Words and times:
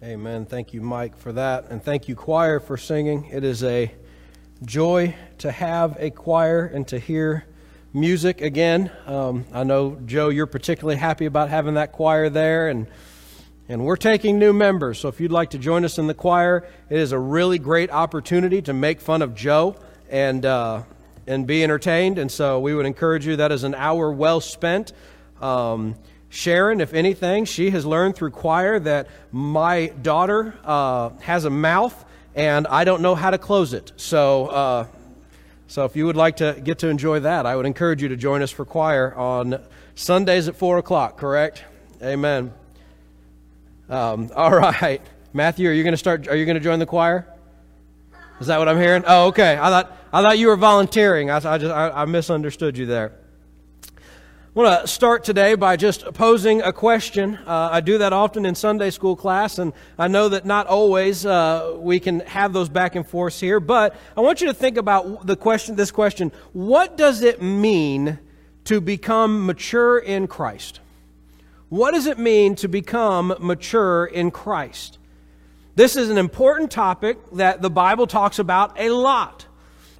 Amen. 0.00 0.46
Thank 0.46 0.74
you, 0.74 0.80
Mike, 0.80 1.16
for 1.16 1.32
that. 1.32 1.70
And 1.70 1.82
thank 1.82 2.06
you, 2.06 2.14
choir, 2.14 2.60
for 2.60 2.76
singing. 2.76 3.24
It 3.32 3.42
is 3.42 3.64
a 3.64 3.92
joy 4.64 5.16
to 5.38 5.50
have 5.50 5.96
a 5.98 6.10
choir 6.10 6.66
and 6.66 6.86
to 6.86 7.00
hear 7.00 7.44
music 7.92 8.40
again. 8.40 8.92
Um, 9.06 9.44
I 9.52 9.64
know, 9.64 9.98
Joe, 10.06 10.28
you're 10.28 10.46
particularly 10.46 11.00
happy 11.00 11.26
about 11.26 11.48
having 11.48 11.74
that 11.74 11.90
choir 11.90 12.30
there. 12.30 12.68
And, 12.68 12.86
and 13.68 13.84
we're 13.84 13.96
taking 13.96 14.38
new 14.38 14.52
members. 14.52 15.00
So 15.00 15.08
if 15.08 15.20
you'd 15.20 15.32
like 15.32 15.50
to 15.50 15.58
join 15.58 15.84
us 15.84 15.98
in 15.98 16.06
the 16.06 16.14
choir, 16.14 16.68
it 16.88 17.00
is 17.00 17.10
a 17.10 17.18
really 17.18 17.58
great 17.58 17.90
opportunity 17.90 18.62
to 18.62 18.72
make 18.72 19.00
fun 19.00 19.20
of 19.20 19.34
Joe 19.34 19.74
and, 20.08 20.46
uh, 20.46 20.84
and 21.26 21.44
be 21.44 21.64
entertained. 21.64 22.18
And 22.18 22.30
so 22.30 22.60
we 22.60 22.72
would 22.72 22.86
encourage 22.86 23.26
you 23.26 23.34
that 23.34 23.50
is 23.50 23.64
an 23.64 23.74
hour 23.74 24.12
well 24.12 24.40
spent. 24.40 24.92
Um, 25.40 25.96
Sharon, 26.30 26.80
if 26.80 26.92
anything, 26.92 27.44
she 27.44 27.70
has 27.70 27.86
learned 27.86 28.16
through 28.16 28.30
choir 28.30 28.78
that 28.80 29.08
my 29.32 29.86
daughter 30.02 30.54
uh, 30.64 31.10
has 31.20 31.44
a 31.44 31.50
mouth 31.50 32.04
and 32.34 32.66
I 32.66 32.84
don't 32.84 33.02
know 33.02 33.14
how 33.14 33.30
to 33.30 33.38
close 33.38 33.72
it. 33.72 33.92
So, 33.96 34.46
uh, 34.46 34.86
so 35.66 35.84
if 35.84 35.96
you 35.96 36.06
would 36.06 36.16
like 36.16 36.36
to 36.36 36.60
get 36.62 36.78
to 36.80 36.88
enjoy 36.88 37.20
that, 37.20 37.46
I 37.46 37.56
would 37.56 37.66
encourage 37.66 38.02
you 38.02 38.08
to 38.08 38.16
join 38.16 38.42
us 38.42 38.50
for 38.50 38.64
choir 38.64 39.14
on 39.14 39.60
Sundays 39.94 40.48
at 40.48 40.56
4 40.56 40.78
o'clock, 40.78 41.18
correct? 41.18 41.64
Amen. 42.02 42.52
Um, 43.88 44.30
all 44.36 44.52
right. 44.52 45.02
Matthew, 45.32 45.68
are 45.68 45.72
you 45.72 45.82
going 45.82 45.94
to 45.94 45.98
start? 45.98 46.28
Are 46.28 46.36
you 46.36 46.44
going 46.44 46.56
to 46.56 46.62
join 46.62 46.78
the 46.78 46.86
choir? 46.86 47.26
Is 48.40 48.46
that 48.46 48.58
what 48.58 48.68
I'm 48.68 48.78
hearing? 48.78 49.02
Oh, 49.06 49.26
okay. 49.26 49.54
I 49.54 49.68
thought, 49.68 49.96
I 50.12 50.22
thought 50.22 50.38
you 50.38 50.46
were 50.46 50.56
volunteering. 50.56 51.30
I, 51.30 51.36
I 51.36 51.58
just, 51.58 51.74
I, 51.74 51.90
I 51.90 52.04
misunderstood 52.04 52.78
you 52.78 52.86
there. 52.86 53.17
I 54.58 54.60
want 54.60 54.80
to 54.80 54.88
start 54.88 55.22
today 55.22 55.54
by 55.54 55.76
just 55.76 56.04
posing 56.14 56.62
a 56.62 56.72
question. 56.72 57.36
Uh, 57.46 57.68
I 57.70 57.80
do 57.80 57.98
that 57.98 58.12
often 58.12 58.44
in 58.44 58.56
Sunday 58.56 58.90
school 58.90 59.14
class, 59.14 59.60
and 59.60 59.72
I 59.96 60.08
know 60.08 60.30
that 60.30 60.44
not 60.44 60.66
always 60.66 61.24
uh, 61.24 61.76
we 61.76 62.00
can 62.00 62.18
have 62.20 62.52
those 62.52 62.68
back 62.68 62.96
and 62.96 63.06
forths 63.06 63.38
here, 63.38 63.60
but 63.60 63.94
I 64.16 64.20
want 64.20 64.40
you 64.40 64.48
to 64.48 64.52
think 64.52 64.76
about 64.76 65.24
the 65.24 65.36
question, 65.36 65.76
this 65.76 65.92
question 65.92 66.32
What 66.54 66.96
does 66.96 67.22
it 67.22 67.40
mean 67.40 68.18
to 68.64 68.80
become 68.80 69.46
mature 69.46 69.96
in 69.96 70.26
Christ? 70.26 70.80
What 71.68 71.92
does 71.92 72.06
it 72.06 72.18
mean 72.18 72.56
to 72.56 72.66
become 72.66 73.36
mature 73.38 74.06
in 74.06 74.32
Christ? 74.32 74.98
This 75.76 75.94
is 75.94 76.10
an 76.10 76.18
important 76.18 76.72
topic 76.72 77.18
that 77.34 77.62
the 77.62 77.70
Bible 77.70 78.08
talks 78.08 78.40
about 78.40 78.76
a 78.76 78.90
lot. 78.90 79.46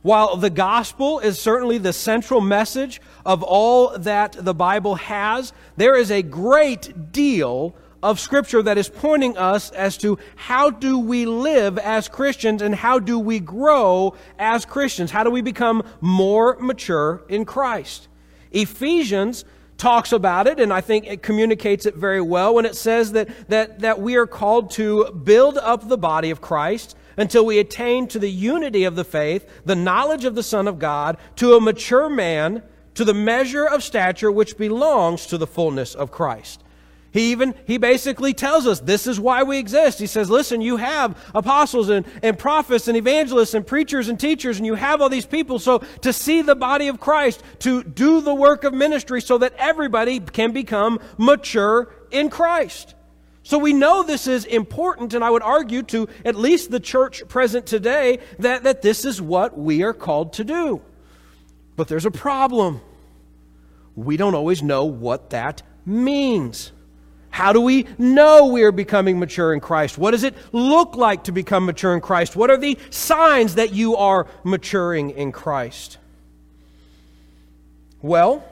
While 0.02 0.36
the 0.36 0.50
gospel 0.50 1.18
is 1.18 1.38
certainly 1.38 1.78
the 1.78 1.92
central 1.92 2.40
message 2.40 3.00
of 3.26 3.42
all 3.42 3.98
that 3.98 4.32
the 4.32 4.54
Bible 4.54 4.94
has, 4.96 5.52
there 5.76 5.96
is 5.96 6.10
a 6.10 6.22
great 6.22 7.12
deal 7.12 7.74
of 8.02 8.20
scripture 8.20 8.62
that 8.62 8.78
is 8.78 8.88
pointing 8.88 9.36
us 9.36 9.70
as 9.72 9.96
to 9.98 10.18
how 10.36 10.70
do 10.70 10.98
we 10.98 11.26
live 11.26 11.78
as 11.78 12.08
Christians 12.08 12.62
and 12.62 12.74
how 12.74 12.98
do 12.98 13.18
we 13.18 13.40
grow 13.40 14.14
as 14.38 14.64
Christians? 14.64 15.10
How 15.10 15.24
do 15.24 15.30
we 15.30 15.40
become 15.40 15.82
more 16.00 16.56
mature 16.60 17.24
in 17.28 17.44
Christ? 17.44 18.08
Ephesians 18.52 19.44
talks 19.78 20.12
about 20.12 20.46
it, 20.46 20.60
and 20.60 20.72
I 20.72 20.80
think 20.80 21.06
it 21.06 21.22
communicates 21.22 21.86
it 21.86 21.94
very 21.94 22.20
well 22.20 22.54
when 22.54 22.66
it 22.66 22.76
says 22.76 23.12
that, 23.12 23.28
that, 23.48 23.80
that 23.80 24.00
we 24.00 24.16
are 24.16 24.26
called 24.26 24.70
to 24.72 25.10
build 25.10 25.56
up 25.58 25.88
the 25.88 25.98
body 25.98 26.30
of 26.30 26.40
Christ 26.40 26.96
until 27.18 27.44
we 27.44 27.58
attain 27.58 28.06
to 28.08 28.18
the 28.18 28.30
unity 28.30 28.84
of 28.84 28.96
the 28.96 29.04
faith, 29.04 29.46
the 29.66 29.76
knowledge 29.76 30.24
of 30.24 30.34
the 30.34 30.42
Son 30.42 30.66
of 30.66 30.78
God, 30.78 31.18
to 31.36 31.54
a 31.54 31.60
mature 31.60 32.08
man, 32.08 32.62
to 32.94 33.04
the 33.04 33.12
measure 33.12 33.66
of 33.66 33.82
stature 33.82 34.32
which 34.32 34.56
belongs 34.56 35.26
to 35.26 35.36
the 35.36 35.46
fullness 35.46 35.94
of 35.94 36.10
Christ. 36.10 36.64
He 37.10 37.32
even, 37.32 37.54
he 37.66 37.78
basically 37.78 38.34
tells 38.34 38.66
us 38.66 38.80
this 38.80 39.06
is 39.06 39.18
why 39.18 39.42
we 39.42 39.58
exist. 39.58 39.98
He 39.98 40.06
says, 40.06 40.28
listen, 40.28 40.60
you 40.60 40.76
have 40.76 41.16
apostles 41.34 41.88
and, 41.88 42.06
and 42.22 42.38
prophets 42.38 42.86
and 42.86 42.96
evangelists 42.96 43.54
and 43.54 43.66
preachers 43.66 44.08
and 44.08 44.20
teachers, 44.20 44.58
and 44.58 44.66
you 44.66 44.74
have 44.74 45.00
all 45.00 45.08
these 45.08 45.26
people. 45.26 45.58
So 45.58 45.78
to 46.02 46.12
see 46.12 46.42
the 46.42 46.54
body 46.54 46.88
of 46.88 47.00
Christ, 47.00 47.42
to 47.60 47.82
do 47.82 48.20
the 48.20 48.34
work 48.34 48.62
of 48.62 48.74
ministry 48.74 49.20
so 49.20 49.38
that 49.38 49.54
everybody 49.56 50.20
can 50.20 50.52
become 50.52 51.00
mature 51.16 51.92
in 52.10 52.28
Christ. 52.28 52.94
So 53.48 53.56
we 53.56 53.72
know 53.72 54.02
this 54.02 54.26
is 54.26 54.44
important, 54.44 55.14
and 55.14 55.24
I 55.24 55.30
would 55.30 55.40
argue 55.40 55.82
to 55.84 56.06
at 56.22 56.36
least 56.36 56.70
the 56.70 56.78
church 56.78 57.26
present 57.28 57.64
today 57.64 58.18
that, 58.40 58.64
that 58.64 58.82
this 58.82 59.06
is 59.06 59.22
what 59.22 59.58
we 59.58 59.82
are 59.84 59.94
called 59.94 60.34
to 60.34 60.44
do. 60.44 60.82
But 61.74 61.88
there's 61.88 62.04
a 62.04 62.10
problem. 62.10 62.82
We 63.96 64.18
don't 64.18 64.34
always 64.34 64.62
know 64.62 64.84
what 64.84 65.30
that 65.30 65.62
means. 65.86 66.72
How 67.30 67.54
do 67.54 67.62
we 67.62 67.86
know 67.96 68.48
we 68.48 68.64
are 68.64 68.70
becoming 68.70 69.18
mature 69.18 69.54
in 69.54 69.60
Christ? 69.60 69.96
What 69.96 70.10
does 70.10 70.24
it 70.24 70.34
look 70.52 70.94
like 70.96 71.24
to 71.24 71.32
become 71.32 71.64
mature 71.64 71.94
in 71.94 72.02
Christ? 72.02 72.36
What 72.36 72.50
are 72.50 72.58
the 72.58 72.76
signs 72.90 73.54
that 73.54 73.72
you 73.72 73.96
are 73.96 74.26
maturing 74.44 75.08
in 75.08 75.32
Christ? 75.32 75.96
Well, 78.02 78.44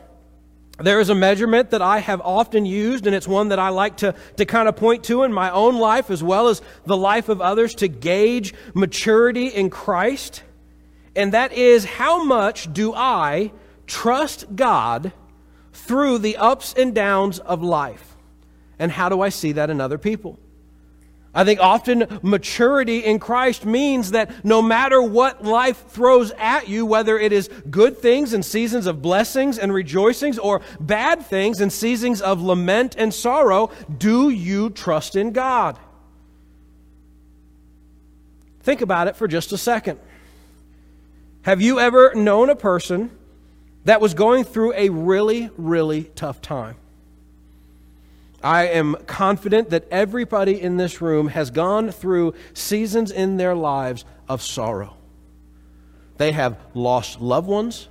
there 0.79 1.01
is 1.01 1.09
a 1.09 1.15
measurement 1.15 1.71
that 1.71 1.81
I 1.81 1.99
have 2.01 2.21
often 2.21 2.67
used, 2.67 3.07
and 3.07 3.17
it's 3.17 3.27
one 3.27 3.49
that 3.49 3.59
I 3.59 3.71
like 3.71 3.99
to, 3.99 4.15
to 4.37 4.45
kind 4.45 4.69
of 4.69 4.77
point 4.77 5.05
to 5.05 5.23
in 5.23 5.33
my 5.33 5.51
own 5.51 5.77
life 5.77 6.11
as 6.11 6.23
well 6.23 6.49
as 6.49 6.61
the 6.85 6.97
life 6.97 7.29
of 7.29 7.41
others 7.41 7.75
to 7.77 7.89
gauge 7.89 8.53
maturity 8.75 9.47
in 9.47 9.71
Christ. 9.71 10.43
And 11.15 11.33
that 11.33 11.53
is 11.53 11.87
how 11.87 12.23
much 12.25 12.73
do 12.73 12.93
I 12.95 13.53
trust 13.87 14.55
God 14.55 15.13
through 15.73 16.19
the 16.19 16.37
ups 16.37 16.75
and 16.75 16.95
downs 16.95 17.39
of 17.39 17.63
life? 17.63 18.15
And 18.79 18.93
how 18.93 19.09
do 19.09 19.23
I 19.23 19.31
see 19.31 19.53
that 19.53 19.71
in 19.71 19.81
other 19.81 19.97
people? 19.97 20.39
I 21.37 21.45
think 21.45 21.61
often 21.61 22.19
maturity 22.23 23.05
in 23.05 23.19
Christ 23.19 23.67
means 23.67 24.13
that 24.13 24.43
no 24.43 24.63
matter 24.63 25.03
what 25.03 25.45
life 25.45 25.85
throws 25.89 26.33
at 26.39 26.67
you, 26.67 26.87
whether 26.87 27.19
it 27.19 27.31
is 27.31 27.49
good 27.69 27.99
things 27.99 28.33
and 28.33 28.43
seasons 28.43 28.87
of 28.87 29.03
blessings 29.03 29.59
and 29.59 29.71
rejoicings 29.71 30.39
or 30.39 30.63
bad 30.81 31.27
things 31.27 31.61
and 31.61 31.71
seasons 31.71 32.23
of 32.23 32.41
lament 32.41 32.97
and 32.97 33.13
sorrow, 33.13 33.71
do 33.99 34.31
you 34.31 34.71
trust 34.71 35.15
in 35.15 35.33
God? 35.33 35.79
Think 38.61 38.81
about 38.81 39.07
it 39.07 39.15
for 39.15 39.29
just 39.29 39.53
a 39.53 39.59
second. 39.59 40.01
Have 41.43 41.61
you 41.61 41.79
ever 41.79 42.15
known 42.15 42.49
a 42.49 42.57
person 42.57 43.11
that 43.85 44.01
was 44.01 44.15
going 44.15 44.45
through 44.45 44.73
a 44.73 44.89
really, 44.89 45.51
really 45.59 46.05
tough 46.15 46.41
time? 46.41 46.77
I 48.43 48.69
am 48.69 48.97
confident 49.07 49.71
that 49.71 49.87
everybody 49.91 50.61
in 50.61 50.77
this 50.77 51.01
room 51.01 51.29
has 51.29 51.51
gone 51.51 51.91
through 51.91 52.35
seasons 52.55 53.11
in 53.11 53.37
their 53.37 53.55
lives 53.55 54.05
of 54.29 54.43
sorrow. 54.43 54.97
They 56.19 56.33
have 56.33 56.59
lost 56.75 57.21
loved 57.21 57.49
ones. 57.49 57.89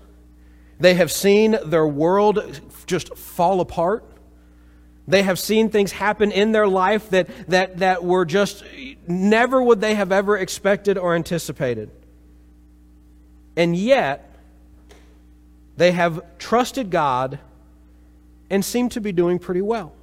They 0.79 0.95
have 0.95 1.11
seen 1.11 1.57
their 1.65 1.87
world 1.87 2.61
just 2.85 3.15
fall 3.17 3.59
apart. 3.59 4.03
They 5.07 5.23
have 5.23 5.37
seen 5.37 5.69
things 5.69 5.91
happen 5.91 6.31
in 6.31 6.51
their 6.51 6.67
life 6.67 7.09
that, 7.11 7.29
that, 7.49 7.77
that 7.77 8.03
were 8.03 8.25
just 8.25 8.63
never 9.07 9.61
would 9.61 9.79
they 9.79 9.95
have 9.95 10.11
ever 10.11 10.37
expected 10.37 10.97
or 10.97 11.15
anticipated. 11.15 11.91
And 13.55 13.75
yet, 13.75 14.35
they 15.77 15.91
have 15.91 16.21
trusted 16.37 16.89
God 16.89 17.39
and 18.49 18.65
seem 18.65 18.89
to 18.89 19.01
be 19.01 19.11
doing 19.11 19.39
pretty 19.39 19.61
well. 19.61 19.94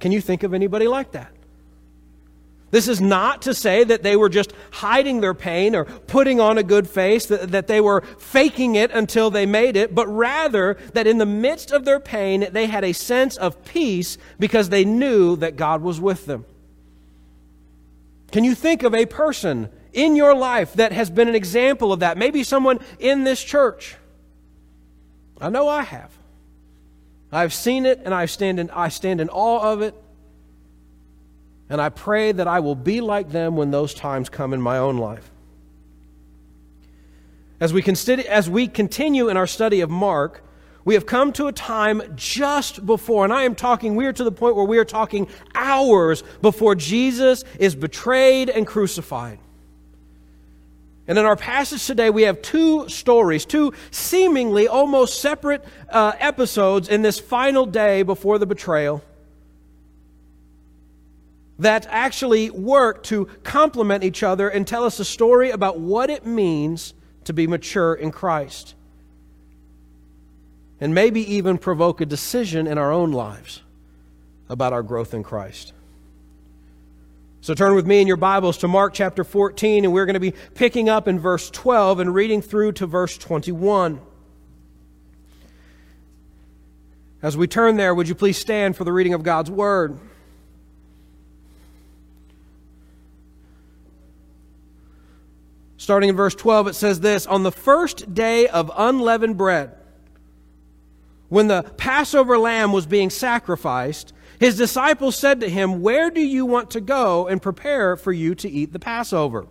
Can 0.00 0.12
you 0.12 0.20
think 0.20 0.42
of 0.42 0.54
anybody 0.54 0.86
like 0.86 1.12
that? 1.12 1.32
This 2.70 2.86
is 2.86 3.00
not 3.00 3.42
to 3.42 3.54
say 3.54 3.82
that 3.82 4.02
they 4.02 4.14
were 4.14 4.28
just 4.28 4.52
hiding 4.70 5.20
their 5.22 5.32
pain 5.32 5.74
or 5.74 5.84
putting 5.84 6.38
on 6.38 6.58
a 6.58 6.62
good 6.62 6.86
face, 6.86 7.24
that, 7.26 7.50
that, 7.52 7.66
they 7.66 7.80
were 7.80 8.02
faking 8.18 8.74
it 8.74 8.90
until 8.90 9.30
they 9.30 9.46
made 9.46 9.74
it, 9.74 9.94
but 9.94 10.06
rather 10.06 10.76
that 10.92 11.06
in 11.06 11.16
the 11.16 11.26
midst 11.26 11.70
of 11.70 11.86
their 11.86 11.98
pain, 11.98 12.46
they 12.52 12.66
had 12.66 12.84
a 12.84 12.92
sense 12.92 13.38
of 13.38 13.64
peace 13.64 14.18
because 14.38 14.68
they 14.68 14.84
knew 14.84 15.34
that 15.36 15.56
God 15.56 15.80
was 15.80 15.98
with 15.98 16.26
them. 16.26 16.44
Can 18.32 18.44
you 18.44 18.54
think 18.54 18.82
of 18.82 18.94
a 18.94 19.06
person 19.06 19.70
in 19.94 20.14
your 20.14 20.34
life 20.34 20.74
that 20.74 20.92
has 20.92 21.08
been 21.08 21.28
an 21.28 21.34
example 21.34 21.90
of 21.90 22.00
that? 22.00 22.18
Maybe 22.18 22.44
someone 22.44 22.80
in 22.98 23.24
this 23.24 23.42
church. 23.42 23.96
I 25.40 25.48
know 25.48 25.68
I 25.68 25.82
have. 25.82 26.17
I've 27.30 27.52
seen 27.52 27.86
it 27.86 28.00
and 28.04 28.14
I 28.14 28.26
stand 28.26 28.58
in, 28.58 28.70
I 28.70 28.88
stand 28.88 29.20
in 29.20 29.28
awe 29.28 29.72
of 29.72 29.82
it. 29.82 29.94
And 31.70 31.80
I 31.80 31.90
pray 31.90 32.32
that 32.32 32.48
I 32.48 32.60
will 32.60 32.74
be 32.74 33.00
like 33.00 33.30
them 33.30 33.56
when 33.56 33.70
those 33.70 33.92
times 33.92 34.28
come 34.30 34.54
in 34.54 34.60
my 34.60 34.78
own 34.78 34.96
life. 34.96 35.30
As 37.60 37.72
we, 37.72 37.82
consider, 37.82 38.22
as 38.28 38.48
we 38.48 38.68
continue 38.68 39.28
in 39.28 39.36
our 39.36 39.46
study 39.46 39.80
of 39.80 39.90
Mark, 39.90 40.42
we 40.84 40.94
have 40.94 41.04
come 41.04 41.32
to 41.34 41.48
a 41.48 41.52
time 41.52 42.00
just 42.14 42.86
before, 42.86 43.24
and 43.24 43.32
I 43.32 43.42
am 43.42 43.54
talking, 43.54 43.96
we 43.96 44.06
are 44.06 44.12
to 44.12 44.24
the 44.24 44.32
point 44.32 44.56
where 44.56 44.64
we 44.64 44.78
are 44.78 44.84
talking 44.84 45.28
hours 45.54 46.22
before 46.40 46.74
Jesus 46.74 47.44
is 47.58 47.74
betrayed 47.74 48.48
and 48.48 48.66
crucified. 48.66 49.38
And 51.08 51.18
in 51.18 51.24
our 51.24 51.36
passage 51.36 51.86
today, 51.86 52.10
we 52.10 52.22
have 52.22 52.42
two 52.42 52.88
stories, 52.88 53.46
two 53.46 53.72
seemingly 53.90 54.68
almost 54.68 55.20
separate 55.20 55.64
uh, 55.88 56.12
episodes 56.18 56.88
in 56.88 57.02
this 57.02 57.18
final 57.18 57.66
day 57.66 58.02
before 58.02 58.38
the 58.38 58.46
betrayal. 58.46 59.02
that 61.58 61.86
actually 61.90 62.50
work 62.50 63.02
to 63.02 63.24
complement 63.42 64.04
each 64.04 64.22
other 64.22 64.48
and 64.48 64.66
tell 64.66 64.84
us 64.84 65.00
a 65.00 65.04
story 65.04 65.50
about 65.50 65.80
what 65.80 66.08
it 66.08 66.24
means 66.24 66.94
to 67.24 67.32
be 67.32 67.46
mature 67.46 67.94
in 67.94 68.12
Christ. 68.12 68.74
And 70.80 70.94
maybe 70.94 71.34
even 71.34 71.58
provoke 71.58 72.00
a 72.00 72.06
decision 72.06 72.68
in 72.68 72.78
our 72.78 72.92
own 72.92 73.10
lives 73.10 73.62
about 74.48 74.72
our 74.72 74.84
growth 74.84 75.12
in 75.12 75.24
Christ. 75.24 75.72
So 77.40 77.54
turn 77.54 77.76
with 77.76 77.86
me 77.86 78.00
in 78.00 78.08
your 78.08 78.16
Bibles 78.16 78.58
to 78.58 78.68
Mark 78.68 78.94
chapter 78.94 79.22
14, 79.22 79.84
and 79.84 79.92
we're 79.92 80.06
going 80.06 80.14
to 80.14 80.20
be 80.20 80.34
picking 80.54 80.88
up 80.88 81.06
in 81.06 81.20
verse 81.20 81.50
12 81.50 82.00
and 82.00 82.12
reading 82.12 82.42
through 82.42 82.72
to 82.72 82.86
verse 82.86 83.16
21. 83.16 84.00
As 87.22 87.36
we 87.36 87.46
turn 87.46 87.76
there, 87.76 87.94
would 87.94 88.08
you 88.08 88.16
please 88.16 88.36
stand 88.36 88.76
for 88.76 88.82
the 88.82 88.92
reading 88.92 89.14
of 89.14 89.22
God's 89.22 89.50
Word? 89.52 89.98
Starting 95.76 96.08
in 96.08 96.16
verse 96.16 96.34
12, 96.34 96.68
it 96.68 96.74
says 96.74 96.98
this 97.00 97.24
On 97.26 97.44
the 97.44 97.52
first 97.52 98.12
day 98.12 98.48
of 98.48 98.70
unleavened 98.76 99.36
bread, 99.36 99.76
when 101.28 101.46
the 101.46 101.62
Passover 101.76 102.36
lamb 102.36 102.72
was 102.72 102.84
being 102.84 103.10
sacrificed, 103.10 104.12
his 104.38 104.56
disciples 104.56 105.16
said 105.16 105.40
to 105.40 105.48
him, 105.48 105.80
Where 105.80 106.10
do 106.10 106.20
you 106.20 106.46
want 106.46 106.70
to 106.70 106.80
go 106.80 107.26
and 107.26 107.42
prepare 107.42 107.96
for 107.96 108.12
you 108.12 108.34
to 108.36 108.48
eat 108.48 108.72
the 108.72 108.78
Passover? 108.78 109.46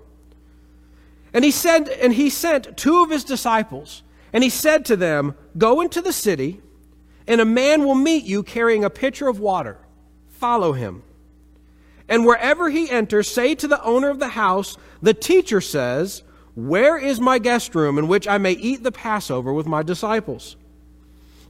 And 1.34 1.44
he 1.44 1.52
said, 1.52 1.90
and 1.90 2.14
he 2.14 2.30
sent 2.30 2.78
two 2.78 3.04
of 3.04 3.10
his 3.10 3.24
disciples, 3.24 4.04
and 4.32 4.44
he 4.44 4.50
said 4.50 4.86
to 4.86 4.96
them, 4.96 5.36
Go 5.58 5.82
into 5.82 6.02
the 6.02 6.14
city, 6.14 6.62
and 7.28 7.42
a 7.42 7.46
man 7.46 7.86
will 7.86 7.96
meet 7.96 8.24
you 8.24 8.44
carrying 8.44 8.84
a 8.84 8.90
pitcher 8.90 9.28
of 9.28 9.40
water. 9.40 9.78
Follow 10.30 10.74
him. 10.74 11.04
And 12.08 12.26
wherever 12.26 12.70
he 12.70 12.90
enters, 12.90 13.30
say 13.30 13.56
to 13.56 13.68
the 13.68 13.84
owner 13.84 14.10
of 14.10 14.20
the 14.20 14.30
house, 14.30 14.78
The 15.02 15.14
teacher 15.14 15.60
says, 15.60 16.24
where 16.58 16.98
is 16.98 17.20
my 17.20 17.38
guest 17.38 17.76
room 17.76 18.00
in 18.00 18.08
which 18.08 18.28
I 18.28 18.40
may 18.40 18.54
eat 18.54 18.82
the 18.82 18.92
Passover 18.92 19.54
with 19.54 19.68
my 19.68 19.84
disciples? 19.84 20.56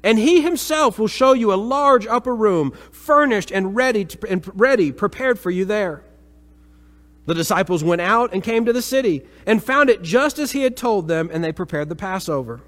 And 0.07 0.18
he 0.18 0.39
himself 0.42 0.98
will 0.98 1.09
show 1.09 1.33
you 1.33 1.51
a 1.51 1.56
large 1.56 2.07
upper 2.07 2.33
room, 2.33 2.71
furnished 2.94 3.51
and 3.51 3.75
ready, 3.75 4.06
to, 4.06 4.30
and 4.30 4.50
ready, 4.57 4.94
prepared 4.94 5.38
for 5.38 5.51
you 5.51 5.65
there. 5.65 6.01
The 7.25 7.33
disciples 7.33 7.83
went 7.83 8.00
out 8.00 8.31
and 8.31 8.42
came 8.42 8.63
to 8.63 8.71
the 8.71 8.81
city, 8.81 9.24
and 9.45 9.62
found 9.62 9.89
it 9.89 10.04
just 10.04 10.39
as 10.39 10.54
he 10.54 10.62
had 10.62 10.77
told 10.77 11.09
them, 11.09 11.30
and 11.30 11.44
they 11.44 11.51
prepared 11.51 11.89
the 11.89 11.95
Passover. 11.98 12.62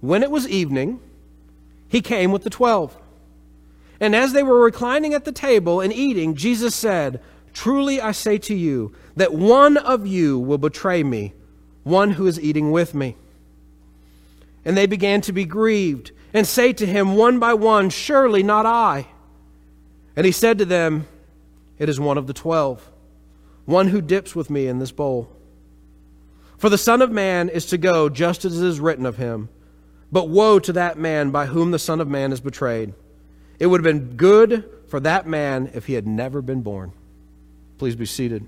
When 0.00 0.24
it 0.24 0.30
was 0.32 0.48
evening, 0.48 0.98
he 1.86 2.00
came 2.00 2.32
with 2.32 2.42
the 2.42 2.50
twelve. 2.50 2.98
And 4.00 4.16
as 4.16 4.32
they 4.32 4.42
were 4.42 4.64
reclining 4.64 5.14
at 5.14 5.24
the 5.24 5.30
table 5.30 5.80
and 5.80 5.92
eating, 5.92 6.34
Jesus 6.34 6.74
said, 6.74 7.22
Truly 7.52 8.00
I 8.00 8.10
say 8.10 8.38
to 8.38 8.56
you, 8.56 8.92
that 9.14 9.34
one 9.34 9.76
of 9.76 10.04
you 10.04 10.36
will 10.36 10.58
betray 10.58 11.04
me, 11.04 11.32
one 11.84 12.10
who 12.10 12.26
is 12.26 12.40
eating 12.40 12.72
with 12.72 12.92
me. 12.92 13.14
And 14.66 14.76
they 14.76 14.86
began 14.86 15.20
to 15.22 15.32
be 15.32 15.44
grieved 15.44 16.10
and 16.34 16.46
say 16.46 16.72
to 16.74 16.84
him 16.84 17.14
one 17.14 17.38
by 17.38 17.54
one, 17.54 17.88
Surely 17.88 18.42
not 18.42 18.66
I. 18.66 19.06
And 20.16 20.26
he 20.26 20.32
said 20.32 20.58
to 20.58 20.64
them, 20.64 21.06
It 21.78 21.88
is 21.88 22.00
one 22.00 22.18
of 22.18 22.26
the 22.26 22.32
twelve, 22.34 22.90
one 23.64 23.88
who 23.88 24.02
dips 24.02 24.34
with 24.34 24.50
me 24.50 24.66
in 24.66 24.80
this 24.80 24.90
bowl. 24.90 25.30
For 26.58 26.68
the 26.68 26.76
Son 26.76 27.00
of 27.00 27.12
Man 27.12 27.48
is 27.48 27.66
to 27.66 27.78
go 27.78 28.08
just 28.08 28.44
as 28.44 28.60
it 28.60 28.66
is 28.66 28.80
written 28.80 29.06
of 29.06 29.16
him. 29.16 29.50
But 30.10 30.28
woe 30.28 30.58
to 30.58 30.72
that 30.72 30.98
man 30.98 31.30
by 31.30 31.46
whom 31.46 31.70
the 31.70 31.78
Son 31.78 32.00
of 32.00 32.08
Man 32.08 32.32
is 32.32 32.40
betrayed. 32.40 32.92
It 33.60 33.66
would 33.66 33.84
have 33.84 33.94
been 33.94 34.16
good 34.16 34.68
for 34.88 34.98
that 35.00 35.28
man 35.28 35.70
if 35.74 35.86
he 35.86 35.94
had 35.94 36.08
never 36.08 36.42
been 36.42 36.62
born. 36.62 36.92
Please 37.78 37.94
be 37.94 38.06
seated. 38.06 38.46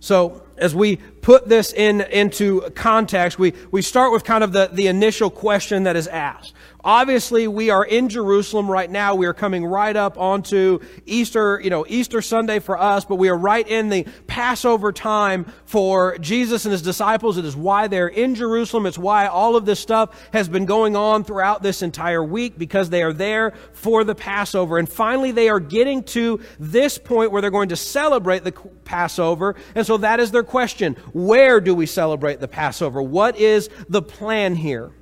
So, 0.00 0.42
as 0.56 0.74
we 0.74 0.96
put 0.96 1.48
this 1.48 1.72
in, 1.72 2.00
into 2.00 2.62
context, 2.74 3.38
we, 3.38 3.52
we 3.70 3.82
start 3.82 4.12
with 4.12 4.24
kind 4.24 4.42
of 4.42 4.52
the, 4.52 4.70
the 4.72 4.86
initial 4.88 5.30
question 5.30 5.84
that 5.84 5.96
is 5.96 6.06
asked. 6.08 6.54
Obviously, 6.84 7.46
we 7.46 7.70
are 7.70 7.84
in 7.84 8.08
Jerusalem 8.08 8.70
right 8.70 8.90
now. 8.90 9.14
We 9.14 9.26
are 9.26 9.34
coming 9.34 9.64
right 9.64 9.94
up 9.94 10.18
onto 10.18 10.80
Easter, 11.04 11.60
you 11.62 11.70
know, 11.70 11.84
Easter 11.88 12.22
Sunday 12.22 12.58
for 12.58 12.78
us, 12.78 13.04
but 13.04 13.16
we 13.16 13.28
are 13.28 13.36
right 13.36 13.66
in 13.66 13.88
the 13.88 14.06
Passover 14.26 14.92
time 14.92 15.46
for 15.66 16.16
Jesus 16.18 16.64
and 16.64 16.72
his 16.72 16.82
disciples. 16.82 17.36
It 17.36 17.44
is 17.44 17.56
why 17.56 17.86
they're 17.86 18.08
in 18.08 18.34
Jerusalem. 18.34 18.86
It's 18.86 18.98
why 18.98 19.26
all 19.26 19.56
of 19.56 19.66
this 19.66 19.80
stuff 19.80 20.28
has 20.32 20.48
been 20.48 20.64
going 20.64 20.96
on 20.96 21.24
throughout 21.24 21.62
this 21.62 21.82
entire 21.82 22.24
week 22.24 22.56
because 22.58 22.88
they 22.88 23.02
are 23.02 23.12
there 23.12 23.52
for 23.72 24.02
the 24.04 24.14
Passover. 24.14 24.78
And 24.78 24.88
finally, 24.88 25.32
they 25.32 25.48
are 25.48 25.60
getting 25.60 26.02
to 26.04 26.40
this 26.58 26.96
point 26.96 27.30
where 27.30 27.42
they're 27.42 27.50
going 27.50 27.68
to 27.70 27.76
celebrate 27.76 28.44
the 28.44 28.52
Passover. 28.84 29.56
And 29.74 29.86
so 29.86 29.98
that 29.98 30.20
is 30.20 30.30
their 30.30 30.44
question. 30.44 30.94
Where 31.12 31.60
do 31.60 31.74
we 31.74 31.86
celebrate 31.86 32.40
the 32.40 32.48
Passover? 32.48 33.02
What 33.02 33.36
is 33.36 33.68
the 33.88 34.02
plan 34.02 34.54
here? 34.54 34.92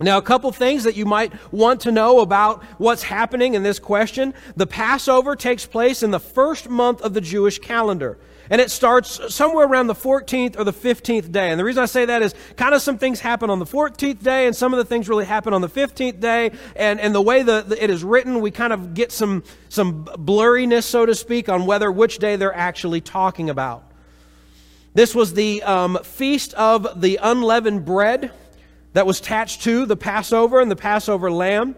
Now, 0.00 0.18
a 0.18 0.22
couple 0.22 0.50
things 0.50 0.84
that 0.84 0.96
you 0.96 1.04
might 1.04 1.32
want 1.52 1.82
to 1.82 1.92
know 1.92 2.18
about 2.18 2.64
what's 2.78 3.04
happening 3.04 3.54
in 3.54 3.62
this 3.62 3.78
question. 3.78 4.34
The 4.56 4.66
Passover 4.66 5.36
takes 5.36 5.66
place 5.66 6.02
in 6.02 6.10
the 6.10 6.18
first 6.18 6.68
month 6.68 7.00
of 7.02 7.14
the 7.14 7.20
Jewish 7.20 7.60
calendar. 7.60 8.18
And 8.50 8.60
it 8.60 8.70
starts 8.70 9.34
somewhere 9.34 9.66
around 9.66 9.86
the 9.86 9.94
14th 9.94 10.58
or 10.58 10.64
the 10.64 10.72
15th 10.72 11.30
day. 11.30 11.50
And 11.50 11.58
the 11.58 11.64
reason 11.64 11.82
I 11.82 11.86
say 11.86 12.04
that 12.06 12.22
is 12.22 12.34
kind 12.56 12.74
of 12.74 12.82
some 12.82 12.98
things 12.98 13.20
happen 13.20 13.50
on 13.50 13.58
the 13.60 13.64
14th 13.64 14.22
day, 14.22 14.46
and 14.46 14.54
some 14.54 14.74
of 14.74 14.78
the 14.78 14.84
things 14.84 15.08
really 15.08 15.24
happen 15.24 15.54
on 15.54 15.60
the 15.60 15.68
15th 15.68 16.20
day. 16.20 16.50
And, 16.74 17.00
and 17.00 17.14
the 17.14 17.22
way 17.22 17.42
that 17.42 17.72
it 17.72 17.88
is 17.88 18.02
written, 18.02 18.40
we 18.40 18.50
kind 18.50 18.72
of 18.72 18.94
get 18.94 19.12
some, 19.12 19.44
some 19.68 20.04
blurriness, 20.04 20.82
so 20.82 21.06
to 21.06 21.14
speak, 21.14 21.48
on 21.48 21.66
whether 21.66 21.90
which 21.90 22.18
day 22.18 22.34
they're 22.36 22.54
actually 22.54 23.00
talking 23.00 23.48
about. 23.48 23.84
This 24.92 25.14
was 25.14 25.34
the 25.34 25.62
um, 25.62 25.98
feast 26.02 26.52
of 26.54 27.00
the 27.00 27.18
unleavened 27.22 27.84
bread 27.84 28.32
that 28.94 29.06
was 29.06 29.20
attached 29.20 29.62
to 29.64 29.86
the 29.86 29.96
Passover 29.96 30.60
and 30.60 30.70
the 30.70 30.76
Passover 30.76 31.30
lamb. 31.30 31.76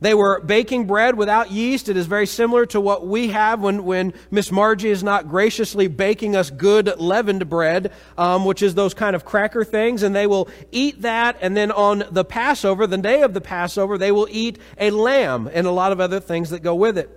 They 0.00 0.14
were 0.14 0.40
baking 0.40 0.86
bread 0.86 1.14
without 1.16 1.50
yeast. 1.50 1.90
It 1.90 1.96
is 1.96 2.06
very 2.06 2.26
similar 2.26 2.64
to 2.66 2.80
what 2.80 3.06
we 3.06 3.28
have 3.28 3.60
when, 3.60 3.84
when 3.84 4.14
Miss 4.30 4.50
Margie 4.50 4.88
is 4.88 5.02
not 5.02 5.28
graciously 5.28 5.88
baking 5.88 6.36
us 6.36 6.48
good 6.48 6.98
leavened 6.98 7.50
bread, 7.50 7.92
um, 8.16 8.46
which 8.46 8.62
is 8.62 8.74
those 8.74 8.94
kind 8.94 9.14
of 9.14 9.26
cracker 9.26 9.62
things. 9.62 10.02
And 10.02 10.16
they 10.16 10.26
will 10.26 10.48
eat 10.72 11.02
that. 11.02 11.36
And 11.42 11.54
then 11.54 11.70
on 11.70 12.04
the 12.10 12.24
Passover, 12.24 12.86
the 12.86 12.96
day 12.96 13.22
of 13.22 13.34
the 13.34 13.42
Passover, 13.42 13.98
they 13.98 14.10
will 14.10 14.28
eat 14.30 14.58
a 14.78 14.90
lamb 14.90 15.50
and 15.52 15.66
a 15.66 15.70
lot 15.70 15.92
of 15.92 16.00
other 16.00 16.20
things 16.20 16.48
that 16.48 16.62
go 16.62 16.74
with 16.74 16.96
it. 16.96 17.16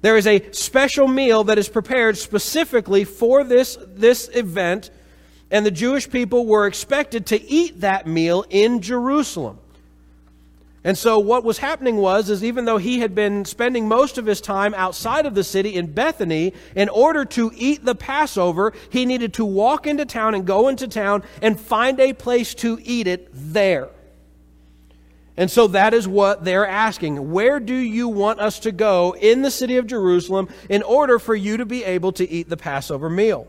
There 0.00 0.16
is 0.16 0.26
a 0.26 0.50
special 0.50 1.06
meal 1.06 1.44
that 1.44 1.58
is 1.58 1.68
prepared 1.68 2.18
specifically 2.18 3.04
for 3.04 3.44
this, 3.44 3.78
this 3.86 4.28
event 4.34 4.90
and 5.52 5.66
the 5.66 5.70
Jewish 5.70 6.08
people 6.08 6.46
were 6.46 6.66
expected 6.66 7.26
to 7.26 7.40
eat 7.40 7.82
that 7.82 8.06
meal 8.06 8.44
in 8.48 8.80
Jerusalem. 8.80 9.58
And 10.82 10.98
so 10.98 11.18
what 11.20 11.44
was 11.44 11.58
happening 11.58 11.98
was 11.98 12.28
is 12.28 12.42
even 12.42 12.64
though 12.64 12.78
he 12.78 12.98
had 12.98 13.14
been 13.14 13.44
spending 13.44 13.86
most 13.86 14.18
of 14.18 14.26
his 14.26 14.40
time 14.40 14.74
outside 14.74 15.26
of 15.26 15.34
the 15.34 15.44
city 15.44 15.76
in 15.76 15.92
Bethany, 15.92 16.54
in 16.74 16.88
order 16.88 17.24
to 17.26 17.52
eat 17.54 17.84
the 17.84 17.94
Passover, 17.94 18.72
he 18.90 19.06
needed 19.06 19.34
to 19.34 19.44
walk 19.44 19.86
into 19.86 20.06
town 20.06 20.34
and 20.34 20.44
go 20.44 20.66
into 20.68 20.88
town 20.88 21.22
and 21.40 21.60
find 21.60 22.00
a 22.00 22.14
place 22.14 22.54
to 22.54 22.80
eat 22.82 23.06
it 23.06 23.28
there. 23.32 23.90
And 25.36 25.50
so 25.50 25.68
that 25.68 25.94
is 25.94 26.08
what 26.08 26.44
they're 26.44 26.66
asking. 26.66 27.30
Where 27.30 27.60
do 27.60 27.74
you 27.74 28.08
want 28.08 28.40
us 28.40 28.58
to 28.60 28.72
go 28.72 29.14
in 29.14 29.42
the 29.42 29.50
city 29.50 29.76
of 29.76 29.86
Jerusalem 29.86 30.48
in 30.68 30.82
order 30.82 31.18
for 31.18 31.34
you 31.34 31.58
to 31.58 31.66
be 31.66 31.84
able 31.84 32.12
to 32.12 32.28
eat 32.28 32.48
the 32.48 32.56
Passover 32.56 33.08
meal? 33.08 33.46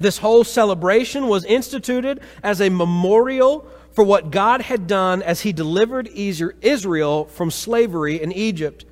This 0.00 0.18
whole 0.18 0.44
celebration 0.44 1.28
was 1.28 1.44
instituted 1.44 2.20
as 2.42 2.60
a 2.60 2.68
memorial 2.68 3.68
for 3.92 4.04
what 4.04 4.30
God 4.30 4.60
had 4.60 4.86
done 4.86 5.22
as 5.22 5.40
he 5.40 5.52
delivered 5.52 6.08
Israel 6.08 7.24
from 7.24 7.50
slavery 7.50 8.22
in 8.22 8.30
Egypt. 8.30 8.84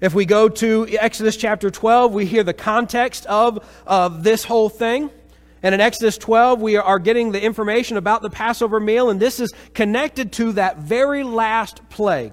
If 0.00 0.14
we 0.14 0.26
go 0.26 0.48
to 0.48 0.88
Exodus 0.88 1.36
chapter 1.36 1.70
12, 1.70 2.12
we 2.12 2.26
hear 2.26 2.42
the 2.42 2.54
context 2.54 3.26
of, 3.26 3.64
of 3.86 4.24
this 4.24 4.44
whole 4.44 4.68
thing. 4.68 5.10
And 5.62 5.74
in 5.74 5.80
Exodus 5.80 6.18
12, 6.18 6.60
we 6.60 6.76
are 6.76 6.98
getting 6.98 7.32
the 7.32 7.42
information 7.42 7.96
about 7.96 8.22
the 8.22 8.30
Passover 8.30 8.78
meal, 8.78 9.10
and 9.10 9.18
this 9.18 9.40
is 9.40 9.52
connected 9.74 10.32
to 10.34 10.52
that 10.52 10.78
very 10.78 11.24
last 11.24 11.88
plague 11.88 12.32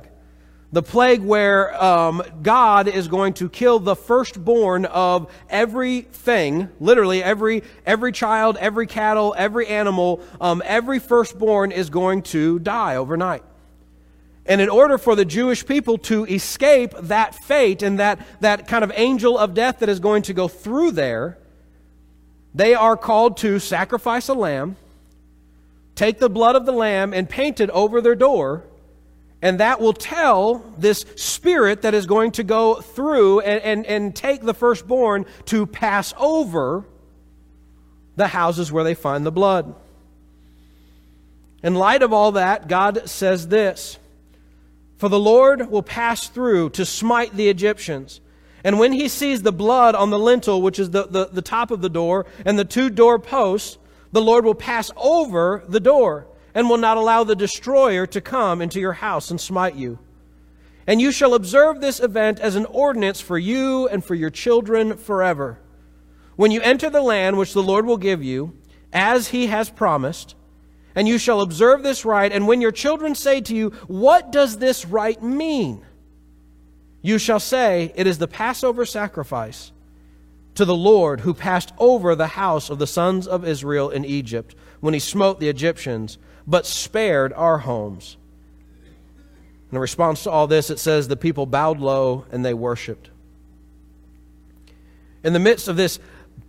the 0.75 0.83
plague 0.83 1.21
where 1.21 1.81
um, 1.81 2.21
God 2.41 2.89
is 2.89 3.07
going 3.07 3.35
to 3.35 3.47
kill 3.47 3.79
the 3.79 3.95
firstborn 3.95 4.83
of 4.83 5.31
everything, 5.49 6.67
literally 6.81 7.23
every 7.23 7.63
every 7.85 8.11
child, 8.11 8.57
every 8.59 8.85
cattle, 8.85 9.33
every 9.37 9.67
animal, 9.67 10.19
um, 10.41 10.61
every 10.65 10.99
firstborn 10.99 11.71
is 11.71 11.89
going 11.89 12.23
to 12.23 12.59
die 12.59 12.97
overnight. 12.97 13.41
And 14.45 14.59
in 14.59 14.67
order 14.67 14.97
for 14.97 15.15
the 15.15 15.23
Jewish 15.23 15.65
people 15.65 15.97
to 16.09 16.25
escape 16.25 16.91
that 17.03 17.35
fate 17.35 17.81
and 17.81 17.99
that, 17.99 18.19
that 18.41 18.67
kind 18.67 18.83
of 18.83 18.91
angel 18.95 19.37
of 19.37 19.53
death 19.53 19.79
that 19.79 19.87
is 19.87 20.01
going 20.01 20.23
to 20.23 20.33
go 20.33 20.49
through 20.49 20.91
there, 20.91 21.37
they 22.53 22.73
are 22.73 22.97
called 22.97 23.37
to 23.37 23.59
sacrifice 23.59 24.27
a 24.27 24.33
lamb 24.33 24.75
take 25.95 26.19
the 26.19 26.29
blood 26.29 26.57
of 26.57 26.65
the 26.65 26.73
lamb 26.73 27.13
and 27.13 27.29
paint 27.29 27.61
it 27.61 27.69
over 27.69 28.01
their 28.01 28.15
door. 28.15 28.65
And 29.45 29.59
that 29.59 29.79
will 29.79 29.93
tell 29.93 30.65
this 30.75 31.05
spirit 31.17 31.83
that 31.83 31.93
is 31.93 32.07
going 32.07 32.31
to 32.31 32.43
go 32.43 32.81
through 32.81 33.41
and, 33.41 33.61
and, 33.61 33.85
and 33.85 34.15
take 34.15 34.41
the 34.41 34.55
firstborn 34.55 35.27
to 35.45 35.67
pass 35.67 36.15
over 36.17 36.83
the 38.15 38.25
houses 38.25 38.71
where 38.71 38.83
they 38.83 38.95
find 38.95 39.23
the 39.23 39.31
blood. 39.31 39.75
In 41.61 41.75
light 41.75 42.01
of 42.01 42.11
all 42.11 42.31
that, 42.31 42.67
God 42.67 43.07
says 43.07 43.49
this 43.49 43.99
For 44.97 45.09
the 45.09 45.19
Lord 45.19 45.69
will 45.69 45.83
pass 45.83 46.27
through 46.27 46.71
to 46.71 46.83
smite 46.83 47.35
the 47.35 47.47
Egyptians. 47.47 48.21
And 48.63 48.79
when 48.79 48.93
he 48.93 49.07
sees 49.07 49.43
the 49.43 49.51
blood 49.51 49.93
on 49.93 50.09
the 50.09 50.17
lintel, 50.17 50.59
which 50.63 50.79
is 50.79 50.89
the, 50.89 51.05
the, 51.05 51.25
the 51.27 51.43
top 51.43 51.69
of 51.69 51.83
the 51.83 51.89
door, 51.89 52.25
and 52.45 52.57
the 52.57 52.65
two 52.65 52.89
door 52.89 53.19
posts, 53.19 53.77
the 54.11 54.23
Lord 54.23 54.43
will 54.43 54.55
pass 54.55 54.89
over 54.97 55.63
the 55.69 55.79
door 55.79 56.25
and 56.55 56.69
will 56.69 56.77
not 56.77 56.97
allow 56.97 57.25
the 57.25 57.35
destroyer 57.35 58.07
to 58.07 58.21
come 58.21 58.61
into 58.61 58.79
your 58.79 58.93
house 58.93 59.29
and 59.29 59.39
smite 59.39 59.75
you. 59.75 59.99
And 60.87 61.01
you 61.01 61.11
shall 61.11 61.33
observe 61.33 61.81
this 61.81 61.99
event 61.99 62.39
as 62.39 62.55
an 62.55 62.65
ordinance 62.67 63.19
for 63.19 63.37
you 63.37 63.87
and 63.89 64.03
for 64.03 64.15
your 64.15 64.29
children 64.29 64.95
forever. 64.95 65.59
When 66.37 66.51
you 66.51 66.61
enter 66.61 66.89
the 66.89 67.01
land 67.01 67.37
which 67.37 67.53
the 67.53 67.63
Lord 67.63 67.85
will 67.85 67.97
give 67.97 68.23
you, 68.23 68.57
as 68.93 69.27
he 69.27 69.47
has 69.47 69.69
promised, 69.69 70.35
and 70.95 71.07
you 71.07 71.17
shall 71.17 71.41
observe 71.41 71.83
this 71.83 72.05
rite, 72.05 72.31
and 72.31 72.47
when 72.47 72.61
your 72.61 72.71
children 72.71 73.15
say 73.15 73.41
to 73.41 73.55
you, 73.55 73.71
What 73.87 74.31
does 74.31 74.57
this 74.57 74.85
rite 74.85 75.21
mean? 75.21 75.85
You 77.01 77.17
shall 77.17 77.39
say, 77.41 77.91
It 77.95 78.07
is 78.07 78.17
the 78.17 78.27
Passover 78.27 78.85
sacrifice 78.85 79.73
to 80.53 80.63
the 80.63 80.75
Lord 80.75 81.21
who 81.21 81.33
passed 81.33 81.73
over 81.77 82.15
the 82.15 82.27
house 82.27 82.69
of 82.69 82.79
the 82.79 82.87
sons 82.87 83.27
of 83.27 83.45
Israel 83.45 83.89
in 83.89 84.05
Egypt 84.05 84.55
when 84.79 84.93
he 84.93 84.99
smote 85.01 85.41
the 85.41 85.49
Egyptians 85.49 86.17
but 86.47 86.65
spared 86.65 87.33
our 87.33 87.59
homes. 87.59 88.17
In 89.71 89.77
response 89.77 90.23
to 90.23 90.31
all 90.31 90.47
this, 90.47 90.69
it 90.69 90.79
says 90.79 91.07
the 91.07 91.17
people 91.17 91.45
bowed 91.45 91.79
low 91.79 92.25
and 92.31 92.45
they 92.45 92.53
worshiped. 92.53 93.09
In 95.23 95.33
the 95.33 95.39
midst 95.39 95.67
of 95.67 95.75
this 95.75 95.99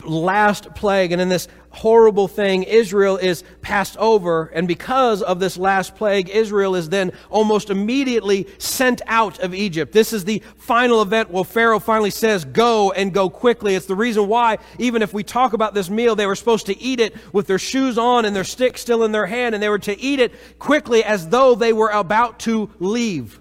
last 0.05 0.75
plague 0.75 1.13
and 1.13 1.21
in 1.21 1.29
this 1.29 1.49
horrible 1.77 2.27
thing, 2.27 2.63
Israel 2.63 3.17
is 3.19 3.45
passed 3.61 3.97
over. 3.99 4.47
And 4.47 4.67
because 4.67 5.23
of 5.23 5.41
this 5.41 5.57
last 5.57 5.95
plague, 5.95 6.31
Israel 6.31 6.75
is 6.75 6.89
then 6.89 7.13
almost 7.31 7.71
immediately 7.71 8.47
sent 8.59 9.03
out 9.07 9.39
of 9.41 9.55
Egypt. 9.55 9.93
This 9.93 10.13
is 10.13 10.25
the 10.25 10.43
final 10.57 11.03
event 11.03 11.31
where 11.31 11.45
Pharaoh 11.45 11.79
finally 11.79 12.11
says, 12.11 12.45
Go 12.45 12.93
and 12.93 13.13
go 13.13 13.29
quickly. 13.29 13.75
It's 13.75 13.87
the 13.87 13.95
reason 13.95 14.27
why, 14.27 14.59
even 14.79 15.03
if 15.03 15.13
we 15.13 15.23
talk 15.23 15.53
about 15.53 15.75
this 15.75 15.91
meal, 15.91 16.17
they 16.17 16.27
were 16.27 16.35
supposed 16.35 16.67
to 16.67 16.79
eat 16.81 16.99
it 16.99 17.15
with 17.33 17.47
their 17.47 17.59
shoes 17.59 17.99
on 17.99 18.25
and 18.25 18.35
their 18.35 18.45
stick 18.45 18.79
still 18.79 19.05
in 19.05 19.13
their 19.13 19.27
hand, 19.27 19.55
and 19.55 19.63
they 19.63 19.69
were 19.69 19.79
to 19.81 20.01
eat 20.01 20.19
it 20.19 20.33
quickly 20.59 21.05
as 21.05 21.29
though 21.29 21.55
they 21.55 21.73
were 21.73 21.91
about 21.91 22.39
to 22.41 22.71
leave 22.79 23.39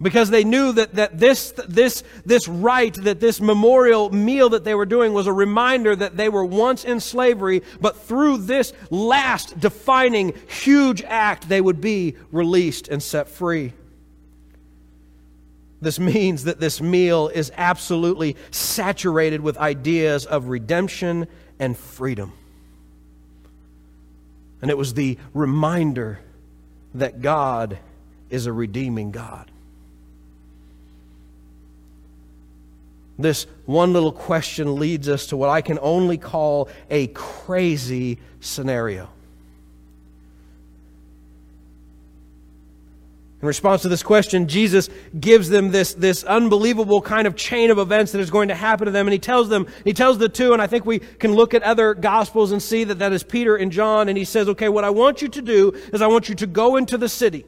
because 0.00 0.28
they 0.28 0.44
knew 0.44 0.72
that, 0.72 0.94
that 0.94 1.18
this, 1.18 1.52
this, 1.68 2.02
this 2.24 2.46
rite, 2.48 2.94
that 3.04 3.18
this 3.18 3.40
memorial 3.40 4.10
meal 4.10 4.50
that 4.50 4.64
they 4.64 4.74
were 4.74 4.84
doing 4.84 5.14
was 5.14 5.26
a 5.26 5.32
reminder 5.32 5.96
that 5.96 6.16
they 6.16 6.28
were 6.28 6.44
once 6.44 6.84
in 6.84 7.00
slavery, 7.00 7.62
but 7.80 7.96
through 7.96 8.38
this 8.38 8.74
last 8.90 9.58
defining 9.58 10.34
huge 10.48 11.02
act, 11.02 11.48
they 11.48 11.60
would 11.60 11.80
be 11.80 12.14
released 12.30 12.88
and 12.88 13.02
set 13.02 13.28
free. 13.28 13.72
This 15.80 15.98
means 15.98 16.44
that 16.44 16.60
this 16.60 16.80
meal 16.80 17.28
is 17.28 17.50
absolutely 17.56 18.36
saturated 18.50 19.40
with 19.40 19.56
ideas 19.56 20.26
of 20.26 20.48
redemption 20.48 21.26
and 21.58 21.76
freedom. 21.76 22.32
And 24.60 24.70
it 24.70 24.76
was 24.76 24.94
the 24.94 25.18
reminder 25.32 26.20
that 26.94 27.22
God 27.22 27.78
is 28.30 28.46
a 28.46 28.52
redeeming 28.52 29.10
God. 29.10 29.50
This 33.18 33.46
one 33.64 33.92
little 33.92 34.12
question 34.12 34.76
leads 34.76 35.08
us 35.08 35.26
to 35.28 35.36
what 35.36 35.48
I 35.48 35.62
can 35.62 35.78
only 35.80 36.18
call 36.18 36.68
a 36.90 37.06
crazy 37.08 38.18
scenario. 38.40 39.08
In 43.40 43.48
response 43.48 43.82
to 43.82 43.88
this 43.88 44.02
question, 44.02 44.48
Jesus 44.48 44.88
gives 45.20 45.48
them 45.48 45.70
this, 45.70 45.94
this 45.94 46.24
unbelievable 46.24 47.02
kind 47.02 47.26
of 47.26 47.36
chain 47.36 47.70
of 47.70 47.78
events 47.78 48.12
that 48.12 48.20
is 48.20 48.30
going 48.30 48.48
to 48.48 48.54
happen 48.54 48.86
to 48.86 48.90
them. 48.90 49.06
And 49.06 49.12
he 49.12 49.18
tells 49.18 49.48
them, 49.48 49.66
he 49.84 49.92
tells 49.92 50.18
the 50.18 50.28
two, 50.28 50.52
and 50.52 50.60
I 50.60 50.66
think 50.66 50.86
we 50.86 50.98
can 50.98 51.34
look 51.34 51.52
at 51.52 51.62
other 51.62 51.94
gospels 51.94 52.52
and 52.52 52.62
see 52.62 52.84
that 52.84 52.98
that 52.98 53.12
is 53.12 53.22
Peter 53.22 53.56
and 53.56 53.70
John. 53.70 54.08
And 54.08 54.16
he 54.16 54.24
says, 54.24 54.48
okay, 54.48 54.70
what 54.70 54.84
I 54.84 54.90
want 54.90 55.20
you 55.20 55.28
to 55.28 55.42
do 55.42 55.72
is 55.92 56.00
I 56.00 56.06
want 56.06 56.28
you 56.28 56.34
to 56.34 56.46
go 56.46 56.76
into 56.76 56.96
the 56.96 57.08
city. 57.08 57.44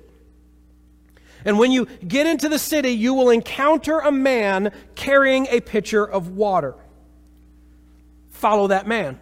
And 1.45 1.59
when 1.59 1.73
you 1.73 1.87
get 2.07 2.27
into 2.27 2.49
the 2.49 2.59
city, 2.59 2.91
you 2.91 3.15
will 3.15 3.31
encounter 3.31 3.99
a 4.01 4.13
man 4.13 4.73
carrying 4.95 5.47
a 5.47 5.61
pitcher 5.61 6.05
of 6.05 6.37
water. 6.37 6.75
Follow 8.31 8.69
that 8.69 8.87
man. 8.87 9.19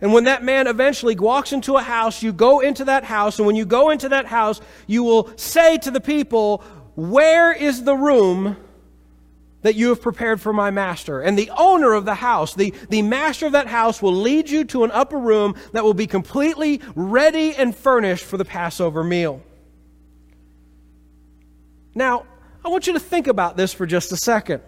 And 0.00 0.12
when 0.12 0.24
that 0.24 0.44
man 0.44 0.66
eventually 0.66 1.16
walks 1.16 1.52
into 1.52 1.76
a 1.76 1.82
house, 1.82 2.22
you 2.22 2.32
go 2.32 2.60
into 2.60 2.84
that 2.84 3.04
house. 3.04 3.38
And 3.38 3.46
when 3.46 3.56
you 3.56 3.64
go 3.64 3.90
into 3.90 4.10
that 4.10 4.26
house, 4.26 4.60
you 4.86 5.02
will 5.02 5.30
say 5.36 5.78
to 5.78 5.90
the 5.90 6.00
people, 6.00 6.62
Where 6.94 7.52
is 7.52 7.84
the 7.84 7.96
room 7.96 8.56
that 9.62 9.74
you 9.74 9.88
have 9.88 10.02
prepared 10.02 10.40
for 10.40 10.52
my 10.52 10.70
master? 10.70 11.22
And 11.22 11.38
the 11.38 11.50
owner 11.56 11.94
of 11.94 12.04
the 12.04 12.14
house, 12.14 12.54
the, 12.54 12.74
the 12.90 13.00
master 13.00 13.46
of 13.46 13.52
that 13.52 13.68
house, 13.68 14.02
will 14.02 14.14
lead 14.14 14.50
you 14.50 14.64
to 14.66 14.84
an 14.84 14.90
upper 14.90 15.18
room 15.18 15.54
that 15.72 15.82
will 15.82 15.94
be 15.94 16.06
completely 16.06 16.82
ready 16.94 17.54
and 17.54 17.74
furnished 17.74 18.24
for 18.24 18.36
the 18.36 18.44
Passover 18.44 19.02
meal. 19.02 19.42
Now, 21.96 22.26
I 22.62 22.68
want 22.68 22.86
you 22.86 22.92
to 22.92 23.00
think 23.00 23.26
about 23.26 23.56
this 23.56 23.72
for 23.72 23.86
just 23.86 24.12
a 24.12 24.18
second. 24.18 24.60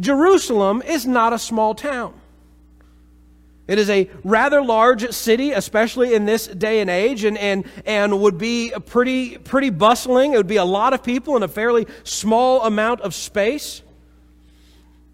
Jerusalem 0.00 0.82
is 0.82 1.06
not 1.06 1.34
a 1.34 1.38
small 1.38 1.74
town. 1.74 2.14
It 3.68 3.78
is 3.78 3.90
a 3.90 4.08
rather 4.24 4.62
large 4.62 5.10
city, 5.12 5.52
especially 5.52 6.14
in 6.14 6.24
this 6.24 6.46
day 6.46 6.80
and 6.80 6.88
age, 6.88 7.24
and, 7.24 7.36
and, 7.36 7.64
and 7.84 8.20
would 8.20 8.38
be 8.38 8.72
pretty, 8.86 9.36
pretty 9.36 9.68
bustling. 9.68 10.32
It 10.32 10.38
would 10.38 10.46
be 10.46 10.56
a 10.56 10.64
lot 10.64 10.94
of 10.94 11.02
people 11.02 11.36
in 11.36 11.42
a 11.42 11.48
fairly 11.48 11.86
small 12.04 12.62
amount 12.62 13.02
of 13.02 13.14
space. 13.14 13.82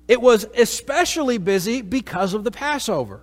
It 0.07 0.21
was 0.21 0.47
especially 0.57 1.39
busy 1.39 1.83
because 1.83 2.35
of 2.35 2.45
the 2.45 2.51
Passover. 2.53 3.21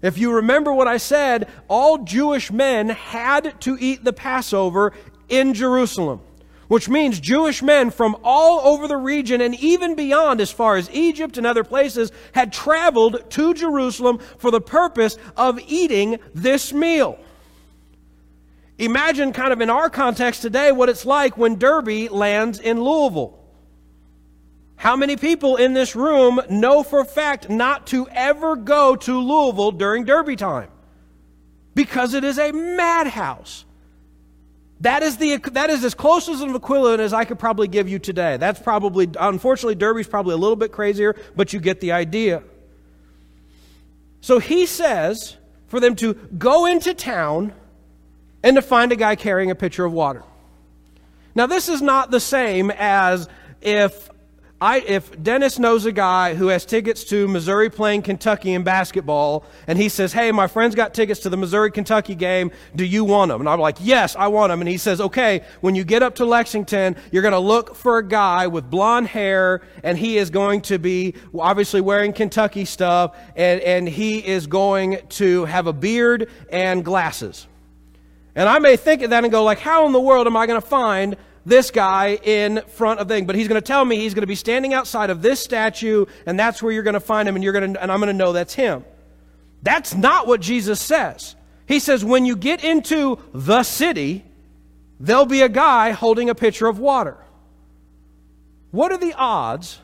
If 0.00 0.16
you 0.16 0.32
remember 0.32 0.72
what 0.72 0.86
I 0.86 0.98
said, 0.98 1.48
all 1.66 1.98
Jewish 1.98 2.52
men 2.52 2.90
had 2.90 3.60
to 3.62 3.76
eat 3.80 4.04
the 4.04 4.12
Passover 4.12 4.92
in 5.28 5.54
Jerusalem 5.54 6.20
which 6.68 6.88
means 6.88 7.20
Jewish 7.20 7.62
men 7.62 7.90
from 7.90 8.16
all 8.24 8.60
over 8.60 8.88
the 8.88 8.96
region 8.96 9.40
and 9.40 9.54
even 9.56 9.94
beyond, 9.94 10.40
as 10.40 10.50
far 10.50 10.76
as 10.76 10.90
Egypt 10.90 11.38
and 11.38 11.46
other 11.46 11.64
places, 11.64 12.10
had 12.32 12.52
traveled 12.52 13.30
to 13.30 13.54
Jerusalem 13.54 14.18
for 14.38 14.50
the 14.50 14.60
purpose 14.60 15.16
of 15.36 15.60
eating 15.66 16.18
this 16.34 16.72
meal. 16.72 17.18
Imagine, 18.78 19.32
kind 19.32 19.52
of 19.52 19.60
in 19.60 19.70
our 19.70 19.88
context 19.88 20.42
today, 20.42 20.72
what 20.72 20.88
it's 20.88 21.06
like 21.06 21.38
when 21.38 21.58
Derby 21.58 22.08
lands 22.08 22.58
in 22.58 22.82
Louisville. 22.82 23.38
How 24.76 24.96
many 24.96 25.16
people 25.16 25.56
in 25.56 25.72
this 25.72 25.96
room 25.96 26.40
know 26.50 26.82
for 26.82 27.00
a 27.00 27.04
fact 27.04 27.48
not 27.48 27.86
to 27.88 28.06
ever 28.10 28.56
go 28.56 28.94
to 28.94 29.18
Louisville 29.18 29.72
during 29.72 30.04
Derby 30.04 30.36
time? 30.36 30.68
Because 31.74 32.12
it 32.12 32.24
is 32.24 32.38
a 32.38 32.52
madhouse. 32.52 33.65
That 34.80 35.02
is, 35.02 35.16
the, 35.16 35.38
that 35.52 35.70
is 35.70 35.84
as 35.84 35.94
close 35.94 36.28
as 36.28 36.42
an 36.42 36.54
equivalent 36.54 37.00
as 37.00 37.12
I 37.12 37.24
could 37.24 37.38
probably 37.38 37.66
give 37.66 37.88
you 37.88 37.98
today. 37.98 38.36
That's 38.36 38.60
probably, 38.60 39.08
unfortunately, 39.18 39.74
Derby's 39.74 40.06
probably 40.06 40.34
a 40.34 40.36
little 40.36 40.56
bit 40.56 40.70
crazier, 40.70 41.16
but 41.34 41.52
you 41.52 41.60
get 41.60 41.80
the 41.80 41.92
idea. 41.92 42.42
So 44.20 44.38
he 44.38 44.66
says 44.66 45.36
for 45.68 45.80
them 45.80 45.96
to 45.96 46.14
go 46.14 46.66
into 46.66 46.94
town 46.94 47.52
and 48.42 48.56
to 48.56 48.62
find 48.62 48.92
a 48.92 48.96
guy 48.96 49.16
carrying 49.16 49.50
a 49.50 49.54
pitcher 49.54 49.84
of 49.84 49.92
water. 49.92 50.22
Now, 51.34 51.46
this 51.46 51.68
is 51.68 51.82
not 51.82 52.10
the 52.10 52.20
same 52.20 52.70
as 52.70 53.28
if 53.60 54.10
I, 54.58 54.80
if 54.80 55.22
Dennis 55.22 55.58
knows 55.58 55.84
a 55.84 55.92
guy 55.92 56.34
who 56.34 56.46
has 56.46 56.64
tickets 56.64 57.04
to 57.04 57.28
Missouri 57.28 57.68
playing 57.68 58.00
Kentucky 58.02 58.54
in 58.54 58.62
basketball, 58.62 59.44
and 59.66 59.78
he 59.78 59.90
says, 59.90 60.14
Hey, 60.14 60.32
my 60.32 60.46
friend's 60.46 60.74
got 60.74 60.94
tickets 60.94 61.20
to 61.20 61.28
the 61.28 61.36
Missouri 61.36 61.70
Kentucky 61.70 62.14
game. 62.14 62.50
Do 62.74 62.86
you 62.86 63.04
want 63.04 63.28
them? 63.28 63.40
And 63.42 63.50
I'm 63.50 63.60
like, 63.60 63.76
Yes, 63.80 64.16
I 64.16 64.28
want 64.28 64.50
them. 64.50 64.62
And 64.62 64.68
he 64.68 64.78
says, 64.78 64.98
Okay, 64.98 65.42
when 65.60 65.74
you 65.74 65.84
get 65.84 66.02
up 66.02 66.14
to 66.16 66.24
Lexington, 66.24 66.96
you're 67.12 67.20
going 67.20 67.32
to 67.32 67.38
look 67.38 67.74
for 67.74 67.98
a 67.98 68.06
guy 68.06 68.46
with 68.46 68.70
blonde 68.70 69.08
hair, 69.08 69.60
and 69.82 69.98
he 69.98 70.16
is 70.16 70.30
going 70.30 70.62
to 70.62 70.78
be 70.78 71.14
obviously 71.38 71.82
wearing 71.82 72.14
Kentucky 72.14 72.64
stuff, 72.64 73.14
and, 73.36 73.60
and 73.60 73.86
he 73.86 74.26
is 74.26 74.46
going 74.46 75.00
to 75.10 75.44
have 75.44 75.66
a 75.66 75.72
beard 75.74 76.30
and 76.50 76.82
glasses. 76.82 77.46
And 78.34 78.48
I 78.48 78.58
may 78.58 78.78
think 78.78 79.02
of 79.02 79.10
that 79.10 79.22
and 79.22 79.30
go, 79.30 79.44
like, 79.44 79.58
how 79.58 79.84
in 79.84 79.92
the 79.92 80.00
world 80.00 80.26
am 80.26 80.36
I 80.36 80.46
going 80.46 80.60
to 80.60 80.66
find 80.66 81.16
this 81.46 81.70
guy 81.70 82.18
in 82.22 82.60
front 82.66 83.00
of 83.00 83.08
thing. 83.08 83.24
But 83.24 83.36
he's 83.36 83.48
going 83.48 83.60
to 83.60 83.66
tell 83.66 83.84
me 83.84 83.96
he's 83.96 84.12
going 84.12 84.22
to 84.22 84.26
be 84.26 84.34
standing 84.34 84.74
outside 84.74 85.08
of 85.08 85.22
this 85.22 85.40
statue, 85.40 86.04
and 86.26 86.38
that's 86.38 86.62
where 86.62 86.72
you're 86.72 86.82
going 86.82 86.94
to 86.94 87.00
find 87.00 87.26
him, 87.26 87.36
and 87.36 87.42
you're 87.42 87.54
going 87.54 87.72
to, 87.72 87.82
and 87.82 87.90
I'm 87.90 88.00
going 88.00 88.08
to 88.08 88.12
know 88.12 88.34
that's 88.34 88.52
him. 88.52 88.84
That's 89.62 89.94
not 89.94 90.26
what 90.26 90.40
Jesus 90.42 90.80
says. 90.80 91.36
He 91.66 91.78
says, 91.78 92.04
when 92.04 92.26
you 92.26 92.36
get 92.36 92.62
into 92.62 93.18
the 93.32 93.62
city, 93.62 94.24
there'll 95.00 95.24
be 95.24 95.42
a 95.42 95.48
guy 95.48 95.92
holding 95.92 96.28
a 96.28 96.34
pitcher 96.34 96.66
of 96.66 96.78
water. 96.78 97.16
What 98.72 98.92
are 98.92 98.98
the 98.98 99.14
odds 99.14 99.80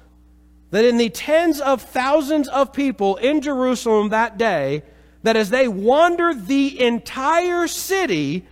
that 0.71 0.85
in 0.85 0.97
the 0.97 1.11
tens 1.11 1.61
of 1.61 1.83
thousands 1.83 2.49
of 2.49 2.73
people 2.73 3.16
in 3.16 3.40
Jerusalem 3.40 4.09
that 4.09 4.38
day, 4.38 4.83
that 5.23 5.37
as 5.37 5.50
they 5.50 5.69
wander 5.69 6.35
the 6.35 6.81
entire 6.81 7.69
city, 7.69 8.47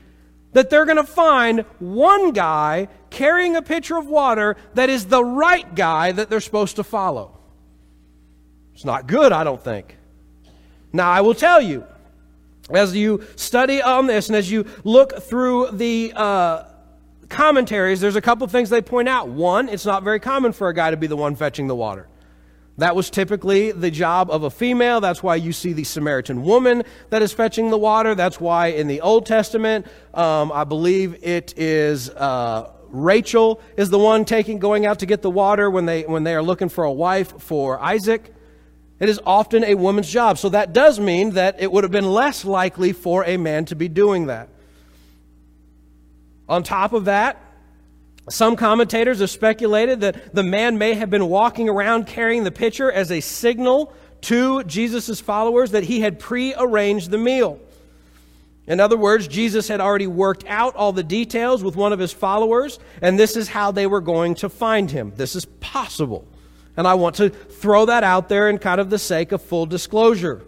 that 0.52 0.70
they're 0.70 0.84
going 0.84 0.96
to 0.96 1.04
find 1.04 1.60
one 1.78 2.32
guy 2.32 2.88
carrying 3.10 3.56
a 3.56 3.62
pitcher 3.62 3.96
of 3.96 4.06
water 4.06 4.56
that 4.74 4.88
is 4.88 5.06
the 5.06 5.24
right 5.24 5.74
guy 5.74 6.12
that 6.12 6.30
they're 6.30 6.40
supposed 6.40 6.76
to 6.76 6.84
follow. 6.84 7.38
It's 8.74 8.84
not 8.84 9.06
good, 9.06 9.32
I 9.32 9.44
don't 9.44 9.62
think. 9.62 9.96
Now, 10.92 11.10
I 11.10 11.20
will 11.20 11.34
tell 11.34 11.60
you, 11.60 11.84
as 12.70 12.94
you 12.96 13.24
study 13.36 13.82
on 13.82 14.06
this 14.06 14.28
and 14.28 14.36
as 14.36 14.50
you 14.50 14.64
look 14.84 15.22
through 15.22 15.70
the 15.72 16.12
uh, 16.14 16.64
commentaries, 17.28 18.00
there's 18.00 18.16
a 18.16 18.20
couple 18.20 18.46
things 18.46 18.70
they 18.70 18.82
point 18.82 19.08
out. 19.08 19.28
One, 19.28 19.68
it's 19.68 19.84
not 19.84 20.02
very 20.02 20.20
common 20.20 20.52
for 20.52 20.68
a 20.68 20.74
guy 20.74 20.90
to 20.90 20.96
be 20.96 21.06
the 21.06 21.16
one 21.16 21.34
fetching 21.34 21.66
the 21.66 21.74
water. 21.74 22.08
That 22.78 22.96
was 22.96 23.10
typically 23.10 23.72
the 23.72 23.90
job 23.90 24.30
of 24.30 24.44
a 24.44 24.50
female. 24.50 25.00
That's 25.00 25.22
why 25.22 25.36
you 25.36 25.52
see 25.52 25.74
the 25.74 25.84
Samaritan 25.84 26.42
woman 26.42 26.84
that 27.10 27.20
is 27.20 27.32
fetching 27.32 27.68
the 27.68 27.76
water. 27.76 28.14
That's 28.14 28.40
why 28.40 28.68
in 28.68 28.86
the 28.86 29.02
Old 29.02 29.26
Testament, 29.26 29.86
um, 30.14 30.50
I 30.50 30.64
believe 30.64 31.22
it 31.22 31.52
is 31.58 32.08
uh, 32.08 32.72
Rachel 32.90 33.61
is 33.76 33.90
the 33.90 33.99
one 33.99 34.25
taking 34.25 34.59
going 34.59 34.87
out 34.87 34.99
to 35.00 35.06
get 35.06 35.23
the 35.23 35.30
water 35.30 35.70
when 35.70 35.87
they 35.87 36.02
when 36.02 36.25
they 36.25 36.35
are 36.35 36.42
looking 36.42 36.68
for 36.68 36.85
a 36.85 36.92
wife 36.92 37.40
for 37.40 37.80
Isaac. 37.80 38.35
It 38.99 39.09
is 39.09 39.18
often 39.25 39.64
a 39.64 39.75
woman's 39.75 40.11
job. 40.11 40.37
So 40.38 40.50
that 40.50 40.73
does 40.73 41.00
mean 41.00 41.30
that 41.30 41.61
it 41.61 41.73
would 41.73 41.85
have 41.85 41.90
been 41.90 42.11
less 42.11 42.44
likely 42.44 42.92
for 42.92 43.25
a 43.25 43.38
man 43.38 43.64
to 43.66 43.75
be 43.75 43.88
doing 43.88 44.26
that. 44.26 44.49
On 46.49 46.62
top 46.62 46.92
of 46.92 47.06
that, 47.06 47.40
some 48.28 48.56
commentators 48.56 49.20
have 49.20 49.30
speculated 49.30 50.00
that 50.02 50.35
the 50.35 50.42
man 50.42 50.76
may 50.76 50.94
have 50.94 51.09
been 51.09 51.28
walking 51.28 51.68
around 51.68 52.06
carrying 52.06 52.44
the 52.44 52.50
pitcher 52.50 52.92
as 52.92 53.11
a 53.11 53.20
signal 53.20 53.92
to 54.23 54.62
Jesus' 54.64 55.20
followers 55.20 55.70
that 55.70 55.85
he 55.85 56.00
had 56.00 56.18
prearranged 56.18 57.11
the 57.11 57.18
meal. 57.18 57.59
In 58.70 58.78
other 58.78 58.96
words, 58.96 59.26
Jesus 59.26 59.66
had 59.66 59.80
already 59.80 60.06
worked 60.06 60.44
out 60.46 60.76
all 60.76 60.92
the 60.92 61.02
details 61.02 61.64
with 61.64 61.74
one 61.74 61.92
of 61.92 61.98
his 61.98 62.12
followers, 62.12 62.78
and 63.02 63.18
this 63.18 63.36
is 63.36 63.48
how 63.48 63.72
they 63.72 63.84
were 63.88 64.00
going 64.00 64.36
to 64.36 64.48
find 64.48 64.88
him. 64.88 65.12
This 65.16 65.34
is 65.34 65.44
possible. 65.44 66.24
And 66.76 66.86
I 66.86 66.94
want 66.94 67.16
to 67.16 67.30
throw 67.30 67.86
that 67.86 68.04
out 68.04 68.28
there 68.28 68.48
in 68.48 68.58
kind 68.58 68.80
of 68.80 68.88
the 68.88 68.98
sake 68.98 69.32
of 69.32 69.42
full 69.42 69.66
disclosure. 69.66 70.42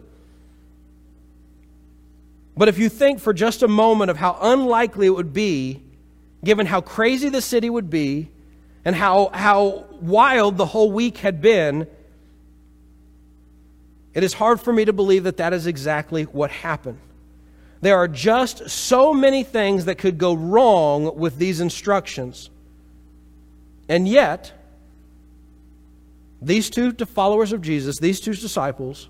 But 2.57 2.69
if 2.69 2.79
you 2.79 2.88
think 2.88 3.19
for 3.19 3.33
just 3.33 3.64
a 3.64 3.69
moment 3.69 4.09
of 4.09 4.19
how 4.19 4.38
unlikely 4.41 5.09
it 5.09 5.17
would 5.17 5.33
be 5.33 5.83
given 6.45 6.67
how 6.67 6.81
crazy 6.81 7.29
the 7.29 7.43
city 7.43 7.69
would 7.69 7.91
be 7.91 8.29
and 8.85 8.95
how, 8.95 9.31
how 9.35 9.87
wild 10.00 10.59
the 10.59 10.67
whole 10.67 10.93
week 10.93 11.17
had 11.19 11.41
been, 11.41 11.88
it 14.14 14.23
is 14.23 14.33
hard 14.33 14.61
for 14.61 14.73
me 14.73 14.85
to 14.85 14.93
believe 14.93 15.25
that 15.25 15.38
that 15.38 15.52
is 15.52 15.67
exactly 15.67 16.23
what 16.23 16.52
happened. 16.52 17.00
There 17.83 17.97
are 17.97 18.09
just 18.09 18.71
so 18.71 19.12
many 19.12 19.43
things 19.43 19.85
that 19.85 19.99
could 19.99 20.17
go 20.17 20.35
wrong 20.35 21.17
with 21.19 21.37
these 21.37 21.61
instructions. 21.61 22.49
And 23.89 24.09
yet, 24.09 24.53
these 26.41 26.71
two 26.71 26.93
followers 26.93 27.53
of 27.53 27.61
Jesus, 27.61 27.99
these 27.99 28.21
two 28.21 28.35
disciples, 28.35 29.09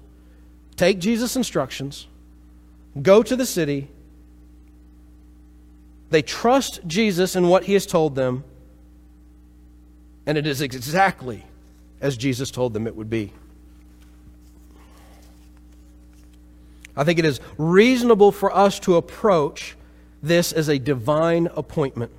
take 0.75 0.99
Jesus' 0.99 1.37
instructions, 1.37 2.07
go 3.01 3.23
to 3.23 3.37
the 3.37 3.47
city, 3.47 3.89
they 6.09 6.23
trust 6.23 6.81
Jesus 6.87 7.37
and 7.37 7.51
what 7.51 7.65
he 7.65 7.75
has 7.75 7.85
told 7.85 8.15
them, 8.15 8.43
and 10.27 10.39
it 10.39 10.47
is 10.47 10.63
exactly 10.63 11.45
as 12.01 12.17
Jesus 12.17 12.51
told 12.51 12.73
them 12.73 12.87
it 12.87 12.97
would 12.97 13.11
be. 13.11 13.33
I 16.97 17.05
think 17.05 17.19
it 17.19 17.25
is 17.25 17.41
reasonable 17.57 18.33
for 18.33 18.55
us 18.55 18.79
to 18.81 18.97
approach 18.97 19.77
this 20.23 20.53
as 20.53 20.69
a 20.69 20.79
divine 20.79 21.49
appointment. 21.55 22.13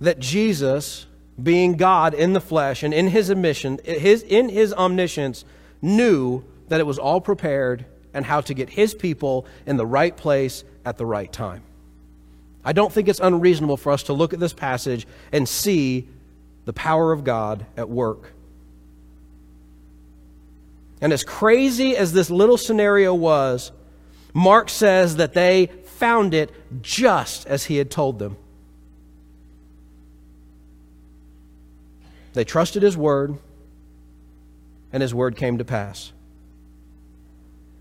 That 0.00 0.18
Jesus, 0.18 1.06
being 1.40 1.76
God 1.76 2.14
in 2.14 2.32
the 2.32 2.40
flesh 2.40 2.82
and 2.82 2.92
in 2.92 3.08
his 3.08 3.30
admission, 3.30 3.78
his, 3.84 4.22
in 4.22 4.48
his 4.48 4.72
omniscience, 4.72 5.44
knew 5.80 6.42
that 6.68 6.80
it 6.80 6.86
was 6.86 6.98
all 6.98 7.20
prepared 7.20 7.84
and 8.14 8.24
how 8.24 8.40
to 8.40 8.54
get 8.54 8.70
his 8.70 8.94
people 8.94 9.46
in 9.66 9.76
the 9.76 9.86
right 9.86 10.16
place 10.16 10.64
at 10.84 10.98
the 10.98 11.06
right 11.06 11.32
time. 11.32 11.62
I 12.64 12.72
don't 12.72 12.92
think 12.92 13.08
it's 13.08 13.20
unreasonable 13.20 13.76
for 13.76 13.92
us 13.92 14.04
to 14.04 14.12
look 14.12 14.32
at 14.32 14.40
this 14.40 14.52
passage 14.52 15.06
and 15.32 15.48
see 15.48 16.08
the 16.64 16.72
power 16.72 17.12
of 17.12 17.24
God 17.24 17.66
at 17.76 17.88
work. 17.88 18.32
And 21.02 21.12
as 21.12 21.24
crazy 21.24 21.96
as 21.96 22.12
this 22.12 22.30
little 22.30 22.56
scenario 22.56 23.12
was, 23.12 23.72
Mark 24.32 24.70
says 24.70 25.16
that 25.16 25.34
they 25.34 25.66
found 25.84 26.32
it 26.32 26.50
just 26.80 27.44
as 27.48 27.64
he 27.64 27.76
had 27.76 27.90
told 27.90 28.20
them. 28.20 28.36
They 32.34 32.44
trusted 32.44 32.84
his 32.84 32.96
word, 32.96 33.36
and 34.92 35.02
his 35.02 35.12
word 35.12 35.36
came 35.36 35.58
to 35.58 35.64
pass. 35.64 36.12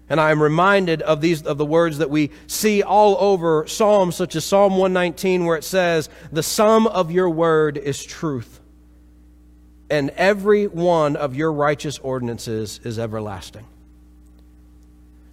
And 0.09 0.19
I 0.19 0.31
am 0.31 0.41
reminded 0.41 1.03
of 1.03 1.21
these 1.21 1.43
of 1.43 1.59
the 1.59 1.65
words 1.65 1.99
that 1.99 2.09
we 2.09 2.31
see 2.47 2.81
all 2.81 3.15
over 3.19 3.67
Psalms, 3.67 4.15
such 4.15 4.35
as 4.35 4.43
Psalm 4.43 4.73
119, 4.73 5.45
where 5.45 5.57
it 5.57 5.63
says, 5.63 6.09
The 6.31 6.43
sum 6.43 6.87
of 6.87 7.11
your 7.11 7.29
word 7.29 7.77
is 7.77 8.03
truth, 8.03 8.60
and 9.91 10.09
every 10.11 10.65
one 10.65 11.15
of 11.17 11.35
your 11.35 11.51
righteous 11.51 11.99
ordinances 11.99 12.79
is 12.83 12.97
everlasting. 12.97 13.65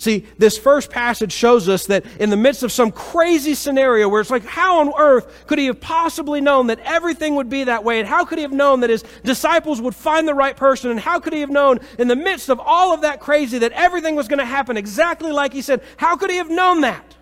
See, 0.01 0.27
this 0.37 0.57
first 0.57 0.91
passage 0.91 1.33
shows 1.33 1.69
us 1.69 1.87
that 1.87 2.05
in 2.21 2.31
the 2.31 2.37
midst 2.37 2.63
of 2.63 2.71
some 2.71 2.93
crazy 2.93 3.55
scenario 3.55 4.09
where 4.09 4.21
it's 4.21 4.31
like, 4.31 4.45
how 4.45 4.79
on 4.81 4.93
earth 4.97 5.47
could 5.49 5.59
he 5.59 5.67
have 5.67 5.81
possibly 5.81 6.41
known 6.41 6.69
that 6.69 6.79
everything 6.81 7.35
would 7.35 7.49
be 7.49 7.65
that 7.65 7.83
way? 7.83 7.99
And 7.99 8.09
how 8.09 8.25
could 8.25 8.39
he 8.39 8.43
have 8.43 8.53
known 8.53 8.81
that 8.81 8.91
his 8.91 9.03
disciples 9.25 9.81
would 9.81 9.97
find 9.97 10.29
the 10.29 10.35
right 10.35 10.57
person? 10.57 10.93
And 10.93 11.01
how 11.01 11.19
could 11.19 11.33
he 11.33 11.41
have 11.41 11.51
known 11.51 11.81
in 11.99 12.07
the 12.07 12.15
midst 12.15 12.49
of 12.49 12.61
all 12.61 12.95
of 12.95 13.01
that 13.01 13.19
crazy 13.19 13.59
that 13.59 13.73
everything 13.73 14.15
was 14.15 14.29
going 14.29 14.39
to 14.39 14.45
happen 14.45 14.77
exactly 14.77 15.33
like 15.33 15.53
he 15.53 15.63
said? 15.63 15.83
How 15.97 16.17
could 16.17 16.31
he 16.31 16.37
have 16.37 16.51
known 16.51 16.83
that? 16.83 17.17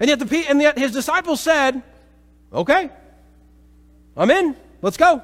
And 0.00 0.08
yet, 0.08 0.18
the, 0.18 0.46
and 0.48 0.60
yet 0.60 0.76
his 0.76 0.90
disciples 0.90 1.40
said, 1.40 1.82
okay, 2.52 2.90
I'm 4.16 4.30
in, 4.30 4.56
let's 4.82 4.96
go. 4.96 5.22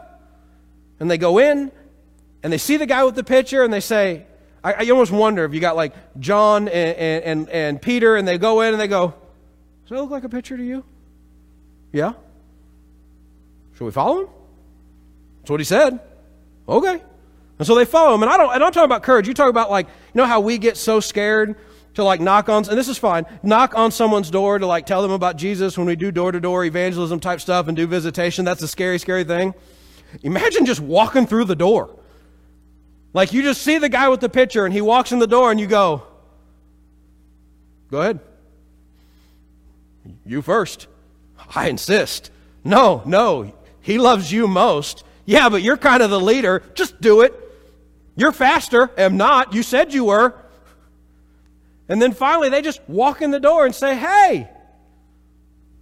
And 1.03 1.11
they 1.11 1.19
go 1.19 1.39
in 1.39 1.73
and 2.45 2.53
they 2.53 2.59
see 2.59 2.77
the 2.77 2.87
guy 2.87 3.03
with 3.03 3.17
the 3.17 3.25
pitcher 3.25 3.65
and 3.65 3.73
they 3.73 3.81
say, 3.81 4.25
I, 4.63 4.73
I 4.75 4.91
almost 4.91 5.11
wonder 5.11 5.45
if 5.45 5.53
you 5.53 5.59
got 5.59 5.75
like 5.75 5.95
John 6.21 6.69
and, 6.69 7.25
and, 7.25 7.49
and 7.49 7.83
Peter 7.83 8.15
and 8.15 8.27
they 8.27 8.39
go 8.39 8.61
in 8.61 8.73
and 8.73 8.81
they 8.81 8.87
go, 8.87 9.09
Does 9.83 9.91
that 9.91 9.97
look 9.97 10.13
like 10.13 10.23
a 10.23 10.29
picture 10.29 10.57
to 10.57 10.63
you? 10.63 10.85
Yeah. 11.91 12.13
Should 13.75 13.85
we 13.85 13.91
follow 13.91 14.21
him? 14.21 14.29
That's 15.41 15.51
what 15.51 15.59
he 15.59 15.65
said. 15.65 15.99
Okay. 16.69 17.03
And 17.59 17.67
so 17.67 17.75
they 17.75 17.85
follow 17.85 18.15
him. 18.15 18.23
And 18.23 18.31
I 18.31 18.37
don't 18.37 18.55
and 18.55 18.63
I'm 18.63 18.71
talking 18.71 18.85
about 18.85 19.03
courage. 19.03 19.27
You 19.27 19.35
talk 19.35 19.51
about 19.51 19.73
like, 19.73 19.89
you 19.89 19.93
know 20.15 20.27
how 20.27 20.39
we 20.39 20.57
get 20.57 20.77
so 20.77 21.01
scared 21.01 21.57
to 21.95 22.05
like 22.05 22.21
knock 22.21 22.49
on 22.49 22.69
and 22.69 22.79
this 22.79 22.87
is 22.87 22.97
fine, 22.97 23.27
knock 23.43 23.77
on 23.77 23.91
someone's 23.91 24.31
door 24.31 24.61
to 24.61 24.67
like 24.69 24.87
tell 24.87 25.03
them 25.03 25.11
about 25.11 25.35
Jesus 25.37 25.77
when 25.77 25.89
we 25.89 25.97
do 25.97 26.13
door 26.13 26.31
to 26.31 26.39
door 26.39 26.65
evangelism 26.65 27.19
type 27.19 27.41
stuff 27.41 27.67
and 27.67 27.77
do 27.77 27.89
visitation. 27.89 28.45
That's 28.45 28.63
a 28.63 28.69
scary, 28.69 29.01
scary 29.01 29.25
thing. 29.25 29.53
Imagine 30.23 30.67
just 30.67 30.81
walking 30.81 31.27
through 31.27 31.47
the 31.47 31.57
door. 31.57 31.99
Like 33.15 33.33
you 33.33 33.43
just 33.43 33.63
see 33.63 33.79
the 33.79 33.89
guy 33.89 34.09
with 34.09 34.21
the 34.21 34.29
pitcher 34.29 34.65
and 34.65 34.73
he 34.73 34.81
walks 34.81 35.13
in 35.13 35.19
the 35.19 35.27
door 35.27 35.51
and 35.51 35.59
you 35.61 35.67
go, 35.67 36.03
Go 37.91 38.01
ahead. 38.01 38.21
You 40.25 40.41
first. 40.41 40.87
I 41.55 41.69
insist. 41.69 42.31
No, 42.65 43.03
no. 43.05 43.53
He 43.83 43.99
loves 43.99 44.33
you 44.33 44.49
most. 44.49 45.05
Yeah, 45.27 45.51
but 45.51 45.63
you're 45.63 45.77
kind 45.77 46.03
of 46.03 46.09
the 46.09 46.21
leader. 46.21 46.63
Just 46.75 47.01
do 47.03 47.21
it. 47.21 47.39
You're 48.17 48.33
faster. 48.33 48.91
Am 48.97 49.19
not. 49.19 49.53
You 49.53 49.63
said 49.63 49.93
you 49.93 50.05
were. 50.05 50.35
And 51.89 52.01
then 52.01 52.13
finally, 52.13 52.49
they 52.49 52.63
just 52.63 52.81
walk 52.89 53.21
in 53.21 53.31
the 53.31 53.41
door 53.41 53.67
and 53.67 53.75
say, 53.75 53.95
Hey, 53.95 54.49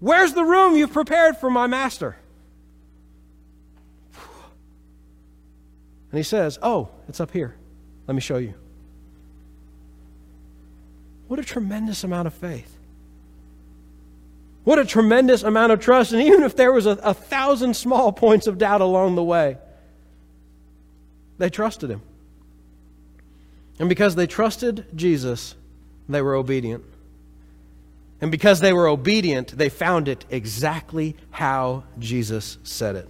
where's 0.01 0.33
the 0.33 0.45
room 0.45 0.75
you've 0.75 0.93
prepared 0.93 1.37
for 1.37 1.51
my 1.51 1.69
master? 1.69 2.16
And 6.11 6.18
he 6.18 6.23
says, 6.23 6.59
Oh, 6.62 6.88
it's 7.09 7.20
up 7.20 7.31
here. 7.31 7.55
Let 8.07 8.14
me 8.14 8.20
show 8.20 8.38
you. 8.38 8.55
What 11.29 11.38
a 11.38 11.44
tremendous 11.44 12.03
amount 12.03 12.27
of 12.27 12.35
faith. 12.35 12.77
What 14.64 14.79
a 14.79 14.85
tremendous 14.85 15.42
amount 15.42 15.73
of 15.73 15.81
trust. 15.81 16.12
And 16.12 16.23
even 16.23 16.42
if 16.42 16.57
there 16.57 16.73
was 16.73 16.87
a, 16.87 16.92
a 17.03 17.14
thousand 17.14 17.75
small 17.75 18.12
points 18.12 18.46
of 18.46 18.59
doubt 18.59 18.81
along 18.81 19.14
the 19.14 19.23
way, 19.23 19.59
they 21.38 21.49
trusted 21.49 21.90
him. 21.90 22.03
And 23.79 23.88
because 23.88 24.14
they 24.14 24.27
trusted 24.27 24.85
Jesus, 24.94 25.55
they 26.09 26.20
were 26.20 26.35
obedient. 26.35 26.85
And 28.20 28.31
because 28.31 28.61
they 28.61 28.73
were 28.73 28.87
obedient, 28.87 29.57
they 29.57 29.70
found 29.70 30.09
it 30.09 30.27
exactly 30.29 31.16
how 31.31 31.85
Jesus 31.99 32.59
said 32.62 32.96
it. 32.96 33.09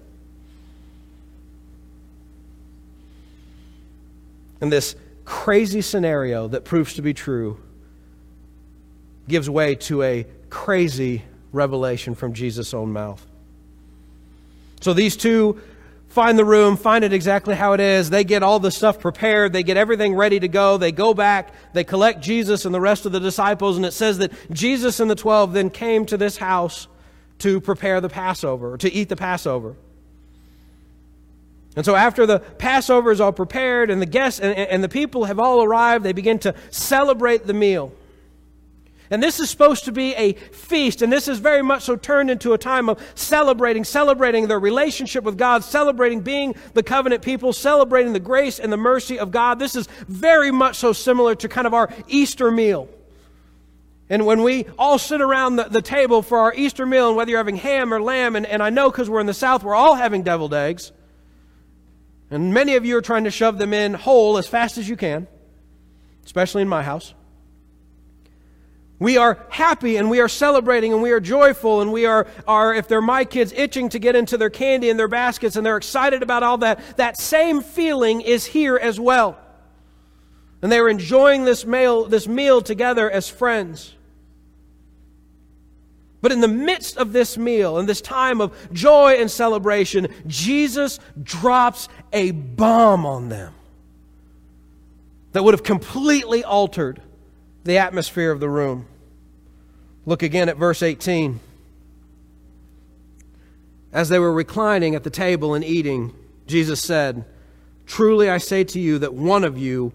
And 4.60 4.72
this 4.72 4.94
crazy 5.24 5.80
scenario 5.80 6.48
that 6.48 6.64
proves 6.64 6.94
to 6.94 7.02
be 7.02 7.14
true 7.14 7.60
gives 9.28 9.48
way 9.48 9.74
to 9.76 10.02
a 10.02 10.26
crazy 10.48 11.22
revelation 11.52 12.14
from 12.14 12.32
Jesus' 12.32 12.74
own 12.74 12.92
mouth. 12.92 13.24
So 14.80 14.92
these 14.92 15.16
two 15.16 15.60
find 16.08 16.36
the 16.36 16.44
room, 16.44 16.76
find 16.76 17.04
it 17.04 17.12
exactly 17.12 17.54
how 17.54 17.72
it 17.72 17.80
is. 17.80 18.10
They 18.10 18.24
get 18.24 18.42
all 18.42 18.58
the 18.58 18.72
stuff 18.72 18.98
prepared. 18.98 19.52
They 19.52 19.62
get 19.62 19.76
everything 19.76 20.14
ready 20.14 20.40
to 20.40 20.48
go. 20.48 20.76
They 20.76 20.90
go 20.90 21.14
back. 21.14 21.54
They 21.72 21.84
collect 21.84 22.20
Jesus 22.20 22.64
and 22.64 22.74
the 22.74 22.80
rest 22.80 23.06
of 23.06 23.12
the 23.12 23.20
disciples. 23.20 23.76
And 23.76 23.86
it 23.86 23.92
says 23.92 24.18
that 24.18 24.32
Jesus 24.52 24.98
and 24.98 25.08
the 25.08 25.14
twelve 25.14 25.52
then 25.52 25.70
came 25.70 26.06
to 26.06 26.16
this 26.16 26.36
house 26.36 26.88
to 27.38 27.60
prepare 27.60 28.00
the 28.00 28.08
Passover, 28.08 28.76
to 28.78 28.92
eat 28.92 29.08
the 29.08 29.16
Passover. 29.16 29.76
And 31.76 31.84
so 31.84 31.94
after 31.94 32.26
the 32.26 32.40
Passover 32.40 33.12
is 33.12 33.20
all 33.20 33.32
prepared 33.32 33.90
and 33.90 34.02
the 34.02 34.06
guests 34.06 34.40
and, 34.40 34.58
and 34.58 34.82
the 34.82 34.88
people 34.88 35.24
have 35.24 35.38
all 35.38 35.62
arrived, 35.62 36.04
they 36.04 36.12
begin 36.12 36.38
to 36.40 36.54
celebrate 36.70 37.46
the 37.46 37.54
meal. 37.54 37.92
And 39.12 39.20
this 39.20 39.40
is 39.40 39.50
supposed 39.50 39.86
to 39.86 39.92
be 39.92 40.14
a 40.14 40.34
feast, 40.34 41.02
and 41.02 41.12
this 41.12 41.26
is 41.26 41.40
very 41.40 41.62
much 41.62 41.82
so 41.82 41.96
turned 41.96 42.30
into 42.30 42.52
a 42.52 42.58
time 42.58 42.88
of 42.88 43.00
celebrating, 43.16 43.82
celebrating 43.82 44.46
their 44.46 44.60
relationship 44.60 45.24
with 45.24 45.36
God, 45.36 45.64
celebrating 45.64 46.20
being 46.20 46.54
the 46.74 46.84
covenant 46.84 47.20
people, 47.22 47.52
celebrating 47.52 48.12
the 48.12 48.20
grace 48.20 48.60
and 48.60 48.72
the 48.72 48.76
mercy 48.76 49.18
of 49.18 49.32
God. 49.32 49.58
This 49.58 49.74
is 49.74 49.88
very 50.06 50.52
much 50.52 50.76
so 50.76 50.92
similar 50.92 51.34
to 51.34 51.48
kind 51.48 51.66
of 51.66 51.74
our 51.74 51.90
Easter 52.06 52.52
meal. 52.52 52.88
And 54.08 54.26
when 54.26 54.44
we 54.44 54.66
all 54.78 54.98
sit 54.98 55.20
around 55.20 55.56
the, 55.56 55.64
the 55.64 55.82
table 55.82 56.22
for 56.22 56.38
our 56.38 56.54
Easter 56.54 56.86
meal, 56.86 57.08
and 57.08 57.16
whether 57.16 57.32
you're 57.32 57.40
having 57.40 57.56
ham 57.56 57.92
or 57.92 58.00
lamb, 58.00 58.36
and, 58.36 58.46
and 58.46 58.62
I 58.62 58.70
know 58.70 58.92
because 58.92 59.10
we're 59.10 59.20
in 59.20 59.26
the 59.26 59.34
South, 59.34 59.64
we're 59.64 59.74
all 59.74 59.96
having 59.96 60.22
deviled 60.22 60.54
eggs. 60.54 60.92
And 62.30 62.54
many 62.54 62.76
of 62.76 62.84
you 62.84 62.96
are 62.96 63.02
trying 63.02 63.24
to 63.24 63.30
shove 63.30 63.58
them 63.58 63.74
in 63.74 63.94
whole 63.94 64.38
as 64.38 64.46
fast 64.46 64.78
as 64.78 64.88
you 64.88 64.96
can, 64.96 65.26
especially 66.24 66.62
in 66.62 66.68
my 66.68 66.82
house. 66.82 67.12
We 69.00 69.16
are 69.16 69.38
happy 69.48 69.96
and 69.96 70.10
we 70.10 70.20
are 70.20 70.28
celebrating 70.28 70.92
and 70.92 71.02
we 71.02 71.10
are 71.10 71.20
joyful 71.20 71.80
and 71.80 71.90
we 71.90 72.04
are, 72.04 72.26
are, 72.46 72.74
if 72.74 72.86
they're 72.86 73.00
my 73.00 73.24
kids, 73.24 73.52
itching 73.56 73.88
to 73.88 73.98
get 73.98 74.14
into 74.14 74.36
their 74.36 74.50
candy 74.50 74.90
and 74.90 74.98
their 74.98 75.08
baskets 75.08 75.56
and 75.56 75.64
they're 75.64 75.78
excited 75.78 76.22
about 76.22 76.42
all 76.42 76.58
that. 76.58 76.98
That 76.98 77.16
same 77.16 77.62
feeling 77.62 78.20
is 78.20 78.44
here 78.44 78.76
as 78.76 79.00
well. 79.00 79.38
And 80.60 80.70
they 80.70 80.78
are 80.78 80.88
enjoying 80.88 81.46
this 81.46 81.64
meal, 81.64 82.04
this 82.04 82.28
meal 82.28 82.60
together 82.60 83.10
as 83.10 83.26
friends. 83.26 83.94
But 86.20 86.32
in 86.32 86.40
the 86.40 86.48
midst 86.48 86.96
of 86.96 87.12
this 87.12 87.38
meal 87.38 87.78
and 87.78 87.88
this 87.88 88.00
time 88.00 88.40
of 88.40 88.54
joy 88.72 89.14
and 89.14 89.30
celebration, 89.30 90.08
Jesus 90.26 90.98
drops 91.22 91.88
a 92.12 92.32
bomb 92.32 93.06
on 93.06 93.30
them 93.30 93.54
that 95.32 95.44
would 95.44 95.54
have 95.54 95.62
completely 95.62 96.44
altered 96.44 97.00
the 97.64 97.78
atmosphere 97.78 98.30
of 98.30 98.40
the 98.40 98.48
room. 98.48 98.86
Look 100.04 100.22
again 100.22 100.48
at 100.48 100.56
verse 100.56 100.82
18. 100.82 101.40
As 103.92 104.08
they 104.08 104.18
were 104.18 104.32
reclining 104.32 104.94
at 104.94 105.04
the 105.04 105.10
table 105.10 105.54
and 105.54 105.64
eating, 105.64 106.14
Jesus 106.46 106.82
said, 106.82 107.24
Truly 107.86 108.30
I 108.30 108.38
say 108.38 108.62
to 108.64 108.80
you 108.80 108.98
that 108.98 109.14
one 109.14 109.42
of 109.42 109.58
you 109.58 109.92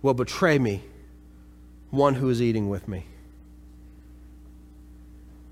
will 0.00 0.14
betray 0.14 0.58
me, 0.58 0.82
one 1.90 2.14
who 2.14 2.28
is 2.28 2.40
eating 2.40 2.68
with 2.68 2.88
me. 2.88 3.06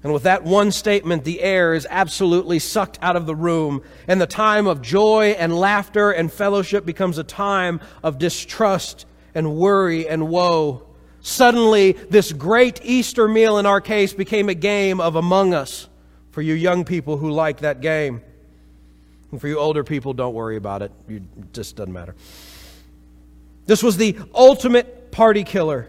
And 0.05 0.13
with 0.13 0.25
that 0.25 0.45
one 0.45 0.71
statement, 0.71 1.25
the 1.25 1.41
air 1.41 1.73
is 1.73 1.87
absolutely 1.89 2.59
sucked 2.59 2.99
out 3.01 3.17
of 3.17 3.25
the 3.25 3.35
room, 3.35 3.83
and 4.07 4.21
the 4.21 4.27
time 4.27 4.67
of 4.67 4.83
joy 4.83 5.35
and 5.39 5.59
laughter 5.59 6.11
and 6.11 6.31
fellowship 6.31 6.85
becomes 6.85 7.17
a 7.17 7.25
time 7.25 7.81
of 8.03 8.19
distrust 8.19 9.07
and 9.35 9.57
worry 9.57 10.07
and 10.07 10.29
woe. 10.29 10.83
Suddenly, 11.23 11.93
this 11.93 12.35
great 12.35 12.81
Easter 12.85 13.27
meal 13.27 13.57
in 13.57 13.65
our 13.65 13.81
case 13.81 14.13
became 14.13 14.51
a 14.51 14.55
game 14.55 15.01
of 15.01 15.17
Among 15.17 15.55
Us 15.55 15.89
for 16.33 16.43
you 16.43 16.53
young 16.53 16.85
people 16.85 17.17
who 17.17 17.31
like 17.31 17.61
that 17.61 17.81
game. 17.81 18.21
And 19.33 19.41
for 19.41 19.49
you 19.49 19.59
older 19.59 19.85
people, 19.85 20.13
don't 20.13 20.35
worry 20.35 20.57
about 20.57 20.83
it. 20.83 20.93
it 21.09 21.23
just 21.55 21.77
doesn't 21.77 21.93
matter. 21.93 22.15
This 23.65 23.83
was 23.83 23.97
the 23.97 24.19
ultimate 24.35 25.13
party 25.13 25.45
killer. 25.45 25.89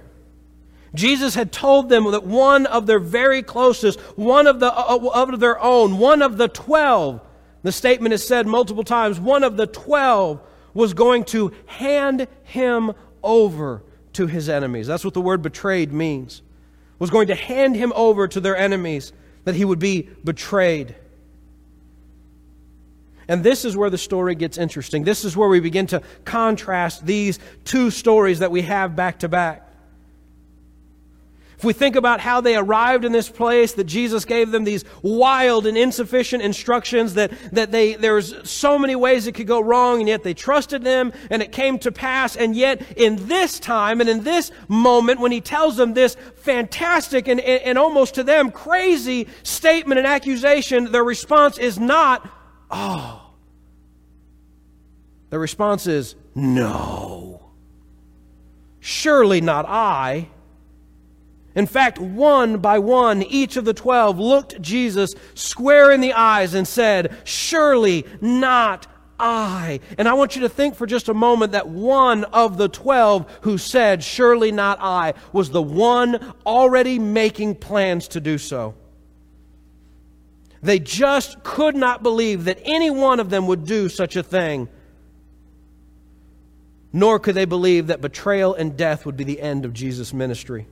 Jesus 0.95 1.35
had 1.35 1.51
told 1.51 1.89
them 1.89 2.09
that 2.11 2.23
one 2.23 2.65
of 2.65 2.85
their 2.85 2.99
very 2.99 3.41
closest, 3.41 3.99
one 4.17 4.47
of, 4.47 4.59
the, 4.59 4.73
uh, 4.73 4.97
uh 4.97 5.09
of 5.13 5.39
their 5.39 5.61
own, 5.61 5.97
one 5.97 6.21
of 6.21 6.37
the 6.37 6.47
twelve, 6.47 7.21
the 7.63 7.71
statement 7.71 8.13
is 8.13 8.25
said 8.25 8.47
multiple 8.47 8.83
times, 8.83 9.19
one 9.19 9.43
of 9.43 9.57
the 9.57 9.67
twelve 9.67 10.41
was 10.73 10.93
going 10.93 11.23
to 11.25 11.51
hand 11.65 12.27
him 12.43 12.93
over 13.23 13.83
to 14.13 14.27
his 14.27 14.49
enemies. 14.49 14.87
That's 14.87 15.03
what 15.03 15.13
the 15.13 15.21
word 15.21 15.41
betrayed 15.41 15.91
means. 15.91 16.41
Was 16.99 17.09
going 17.09 17.27
to 17.27 17.35
hand 17.35 17.75
him 17.75 17.91
over 17.95 18.27
to 18.27 18.39
their 18.39 18.55
enemies, 18.55 19.11
that 19.43 19.55
he 19.55 19.65
would 19.65 19.79
be 19.79 20.09
betrayed. 20.23 20.95
And 23.27 23.43
this 23.43 23.65
is 23.65 23.75
where 23.75 23.89
the 23.89 23.97
story 23.97 24.35
gets 24.35 24.57
interesting. 24.57 25.03
This 25.03 25.25
is 25.25 25.35
where 25.35 25.49
we 25.49 25.59
begin 25.59 25.87
to 25.87 26.01
contrast 26.25 27.05
these 27.05 27.39
two 27.63 27.89
stories 27.89 28.39
that 28.39 28.51
we 28.51 28.61
have 28.61 28.95
back 28.95 29.19
to 29.19 29.29
back. 29.29 29.64
If 31.57 31.63
we 31.63 31.71
think 31.71 31.95
about 31.95 32.19
how 32.19 32.41
they 32.41 32.57
arrived 32.57 33.05
in 33.05 33.13
this 33.13 33.29
place, 33.29 33.73
that 33.73 33.85
Jesus 33.85 34.25
gave 34.25 34.51
them 34.51 34.65
these 34.65 34.83
wild 35.01 35.65
and 35.65 35.77
insufficient 35.77 36.43
instructions, 36.43 37.13
that, 37.13 37.31
that 37.53 37.71
they, 37.71 37.95
there's 37.95 38.49
so 38.49 38.77
many 38.77 38.95
ways 38.95 39.25
it 39.25 39.35
could 39.35 39.47
go 39.47 39.61
wrong, 39.61 39.99
and 39.99 40.09
yet 40.09 40.23
they 40.23 40.33
trusted 40.33 40.83
them, 40.83 41.13
and 41.29 41.41
it 41.41 41.53
came 41.53 41.79
to 41.79 41.91
pass. 41.91 42.35
And 42.35 42.55
yet, 42.55 42.81
in 42.97 43.27
this 43.27 43.59
time 43.59 44.01
and 44.01 44.09
in 44.09 44.23
this 44.23 44.51
moment, 44.67 45.21
when 45.21 45.31
he 45.31 45.39
tells 45.39 45.77
them 45.77 45.93
this 45.93 46.17
fantastic 46.35 47.27
and, 47.29 47.39
and, 47.39 47.61
and 47.63 47.77
almost 47.77 48.15
to 48.15 48.23
them 48.23 48.51
crazy 48.51 49.27
statement 49.43 49.97
and 49.97 50.07
accusation, 50.07 50.91
their 50.91 51.05
response 51.05 51.57
is 51.57 51.79
not, 51.79 52.29
oh. 52.69 53.21
Their 55.29 55.39
response 55.39 55.87
is, 55.87 56.15
no. 56.35 57.51
Surely 58.79 59.41
not 59.41 59.65
I. 59.67 60.29
In 61.55 61.65
fact, 61.65 61.99
one 61.99 62.57
by 62.57 62.79
one, 62.79 63.23
each 63.23 63.55
of 63.55 63.63
the 63.63 63.73
twelve 63.73 64.19
looked 64.19 64.61
Jesus 64.61 65.15
square 65.33 65.91
in 65.91 66.01
the 66.01 66.13
eyes 66.13 66.53
and 66.53 66.67
said, 66.67 67.17
Surely 67.23 68.05
not 68.19 68.87
I. 69.17 69.79
And 69.97 70.09
I 70.09 70.13
want 70.13 70.35
you 70.35 70.41
to 70.41 70.49
think 70.49 70.75
for 70.75 70.85
just 70.85 71.07
a 71.07 71.13
moment 71.13 71.53
that 71.53 71.69
one 71.69 72.25
of 72.25 72.57
the 72.57 72.67
twelve 72.67 73.31
who 73.41 73.57
said, 73.57 74.03
Surely 74.03 74.51
not 74.51 74.79
I, 74.81 75.13
was 75.31 75.49
the 75.51 75.61
one 75.61 76.33
already 76.45 76.99
making 76.99 77.55
plans 77.55 78.09
to 78.09 78.19
do 78.19 78.37
so. 78.37 78.75
They 80.61 80.79
just 80.79 81.41
could 81.43 81.75
not 81.75 82.03
believe 82.03 82.45
that 82.45 82.59
any 82.63 82.89
one 82.89 83.21
of 83.21 83.29
them 83.29 83.47
would 83.47 83.65
do 83.65 83.87
such 83.87 84.17
a 84.17 84.23
thing. 84.23 84.67
Nor 86.91 87.19
could 87.19 87.35
they 87.35 87.45
believe 87.45 87.87
that 87.87 88.01
betrayal 88.01 88.53
and 88.53 88.75
death 88.75 89.05
would 89.05 89.15
be 89.15 89.23
the 89.23 89.39
end 89.39 89.63
of 89.63 89.73
Jesus' 89.73 90.13
ministry. 90.13 90.67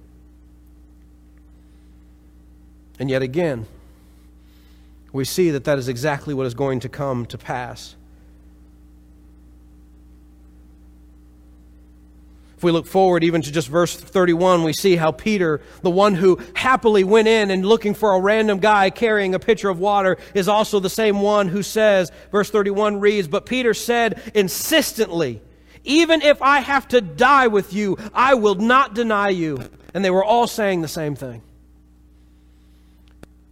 And 3.04 3.10
yet 3.10 3.22
again, 3.22 3.66
we 5.12 5.26
see 5.26 5.50
that 5.50 5.66
that 5.66 5.78
is 5.78 5.90
exactly 5.90 6.34
what 6.34 6.46
is 6.46 6.54
going 6.54 6.80
to 6.80 6.88
come 6.88 7.26
to 7.26 7.38
pass. 7.38 7.98
If 12.56 12.64
we 12.64 12.72
look 12.72 12.88
forward 12.88 13.26
even 13.26 13.42
to 13.42 13.52
just 13.52 13.68
verse 13.68 13.94
31, 13.94 14.64
we 14.64 14.72
see 14.72 14.96
how 14.96 15.12
Peter, 15.12 15.60
the 15.82 15.90
one 15.90 16.16
who 16.16 16.40
happily 16.54 17.04
went 17.04 17.28
in 17.28 17.52
and 17.52 17.66
looking 17.66 17.94
for 17.94 18.14
a 18.14 18.22
random 18.22 18.60
guy 18.60 18.90
carrying 18.90 19.36
a 19.36 19.40
pitcher 19.40 19.68
of 19.68 19.80
water, 19.80 20.18
is 20.34 20.48
also 20.48 20.80
the 20.80 20.90
same 20.90 21.20
one 21.20 21.50
who 21.50 21.62
says, 21.62 22.10
verse 22.32 22.50
31 22.50 23.02
reads, 23.02 23.28
But 23.28 23.46
Peter 23.46 23.74
said 23.74 24.22
insistently, 24.34 25.42
Even 25.84 26.22
if 26.22 26.42
I 26.42 26.62
have 26.62 26.88
to 26.88 27.02
die 27.02 27.48
with 27.48 27.74
you, 27.74 27.98
I 28.14 28.36
will 28.36 28.56
not 28.56 28.96
deny 28.96 29.28
you. 29.28 29.70
And 29.94 30.06
they 30.06 30.10
were 30.10 30.24
all 30.24 30.48
saying 30.48 30.84
the 30.84 30.88
same 30.88 31.16
thing. 31.16 31.42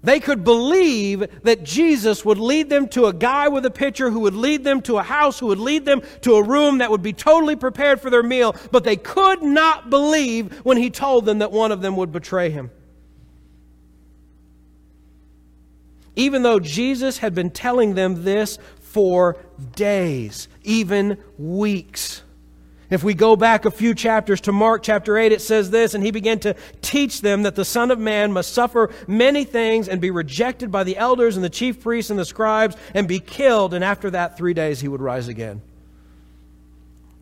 They 0.04 0.20
could 0.20 0.44
believe 0.44 1.28
that 1.44 1.64
Jesus 1.64 2.26
would 2.26 2.40
lead 2.40 2.70
them 2.70 2.88
to 2.90 3.06
a 3.06 3.14
guy 3.14 3.50
with 3.50 3.66
a 3.66 3.72
pitcher 3.72 4.10
who 4.10 4.22
would 4.22 4.34
lead 4.34 4.64
them 4.64 4.82
to 4.84 4.98
a 4.98 5.04
house, 5.04 5.38
who 5.38 5.48
would 5.48 5.60
lead 5.60 5.86
them 5.86 6.02
to 6.22 6.36
a 6.36 6.44
room 6.44 6.80
that 6.80 6.90
would 6.90 7.04
be 7.04 7.14
totally 7.14 7.56
prepared 7.56 8.02
for 8.02 8.10
their 8.10 8.24
meal, 8.24 8.56
but 8.72 8.84
they 8.84 8.96
could 8.96 9.44
not 9.44 9.92
believe 9.92 10.60
when 10.66 10.78
he 10.78 10.90
told 10.90 11.26
them 11.26 11.40
that 11.40 11.52
one 11.52 11.72
of 11.72 11.82
them 11.82 11.96
would 11.98 12.12
betray 12.12 12.50
him. 12.50 12.72
Even 16.16 16.42
though 16.42 16.60
Jesus 16.60 17.20
had 17.20 17.36
been 17.36 17.52
telling 17.52 17.94
them 17.94 18.24
this 18.24 18.58
for 18.80 19.38
days, 19.76 20.48
even 20.64 21.18
weeks. 21.38 22.24
If 22.92 23.06
we 23.06 23.14
go 23.14 23.38
back 23.38 23.64
a 23.64 23.72
few 23.72 23.96
chapters 23.96 24.42
to 24.42 24.52
Mark 24.52 24.84
chapter 24.84 25.18
8, 25.18 25.32
it 25.32 25.42
says 25.42 25.72
this, 25.72 25.94
and 25.94 26.04
he 26.04 26.12
began 26.12 26.40
to 26.40 26.58
teach 26.82 27.22
them 27.22 27.44
that 27.44 27.56
the 27.56 27.64
Son 27.64 27.90
of 27.90 27.98
Man 27.98 28.34
must 28.34 28.54
suffer 28.54 28.92
many 29.08 29.46
things 29.46 29.88
and 29.88 30.02
be 30.02 30.12
rejected 30.12 30.74
by 30.74 30.84
the 30.84 30.98
elders 30.98 31.38
and 31.38 31.44
the 31.44 31.50
chief 31.50 31.82
priests 31.82 32.12
and 32.12 32.20
the 32.20 32.26
scribes 32.26 32.76
and 32.94 33.08
be 33.08 33.20
killed, 33.20 33.74
and 33.74 33.82
after 33.82 34.10
that, 34.10 34.38
three 34.38 34.54
days 34.54 34.82
he 34.82 34.90
would 34.90 35.00
rise 35.02 35.30
again. 35.30 35.62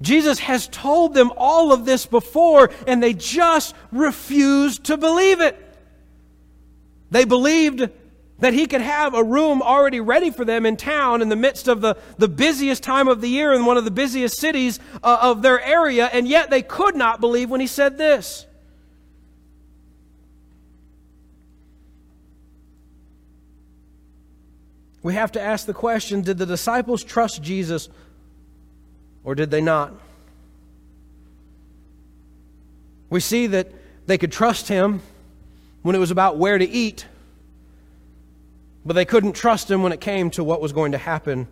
Jesus 0.01 0.39
has 0.39 0.67
told 0.67 1.13
them 1.13 1.31
all 1.37 1.71
of 1.71 1.85
this 1.85 2.07
before, 2.07 2.71
and 2.87 3.03
they 3.03 3.13
just 3.13 3.75
refused 3.91 4.85
to 4.85 4.97
believe 4.97 5.39
it. 5.39 5.55
They 7.11 7.25
believed 7.25 7.89
that 8.39 8.53
he 8.53 8.65
could 8.65 8.81
have 8.81 9.13
a 9.13 9.23
room 9.23 9.61
already 9.61 9.99
ready 9.99 10.31
for 10.31 10.45
them 10.45 10.65
in 10.65 10.77
town 10.77 11.21
in 11.21 11.29
the 11.29 11.35
midst 11.35 11.67
of 11.67 11.81
the, 11.81 11.97
the 12.17 12.27
busiest 12.27 12.83
time 12.83 13.07
of 13.07 13.21
the 13.21 13.29
year 13.29 13.53
in 13.53 13.65
one 13.65 13.77
of 13.77 13.85
the 13.85 13.91
busiest 13.91 14.39
cities 14.39 14.79
uh, 15.03 15.17
of 15.21 15.41
their 15.41 15.61
area, 15.61 16.09
and 16.11 16.27
yet 16.27 16.49
they 16.49 16.61
could 16.61 16.95
not 16.95 17.19
believe 17.19 17.49
when 17.49 17.61
he 17.61 17.67
said 17.67 17.97
this. 17.97 18.45
We 25.01 25.13
have 25.13 25.31
to 25.33 25.41
ask 25.41 25.65
the 25.65 25.73
question 25.73 26.21
did 26.21 26.37
the 26.37 26.45
disciples 26.45 27.03
trust 27.03 27.41
Jesus 27.41 27.89
or 29.23 29.33
did 29.35 29.49
they 29.49 29.61
not? 29.61 29.93
We 33.09 33.19
see 33.19 33.47
that 33.47 33.71
they 34.07 34.17
could 34.17 34.31
trust 34.31 34.67
him 34.67 35.01
when 35.81 35.95
it 35.95 35.99
was 35.99 36.11
about 36.11 36.37
where 36.37 36.57
to 36.57 36.67
eat 36.67 37.05
but 38.85 38.93
they 38.93 39.05
couldn't 39.05 39.33
trust 39.33 39.69
him 39.69 39.83
when 39.83 39.91
it 39.91 40.01
came 40.01 40.29
to 40.31 40.43
what 40.43 40.61
was 40.61 40.71
going 40.71 40.93
to 40.93 40.97
happen 40.97 41.47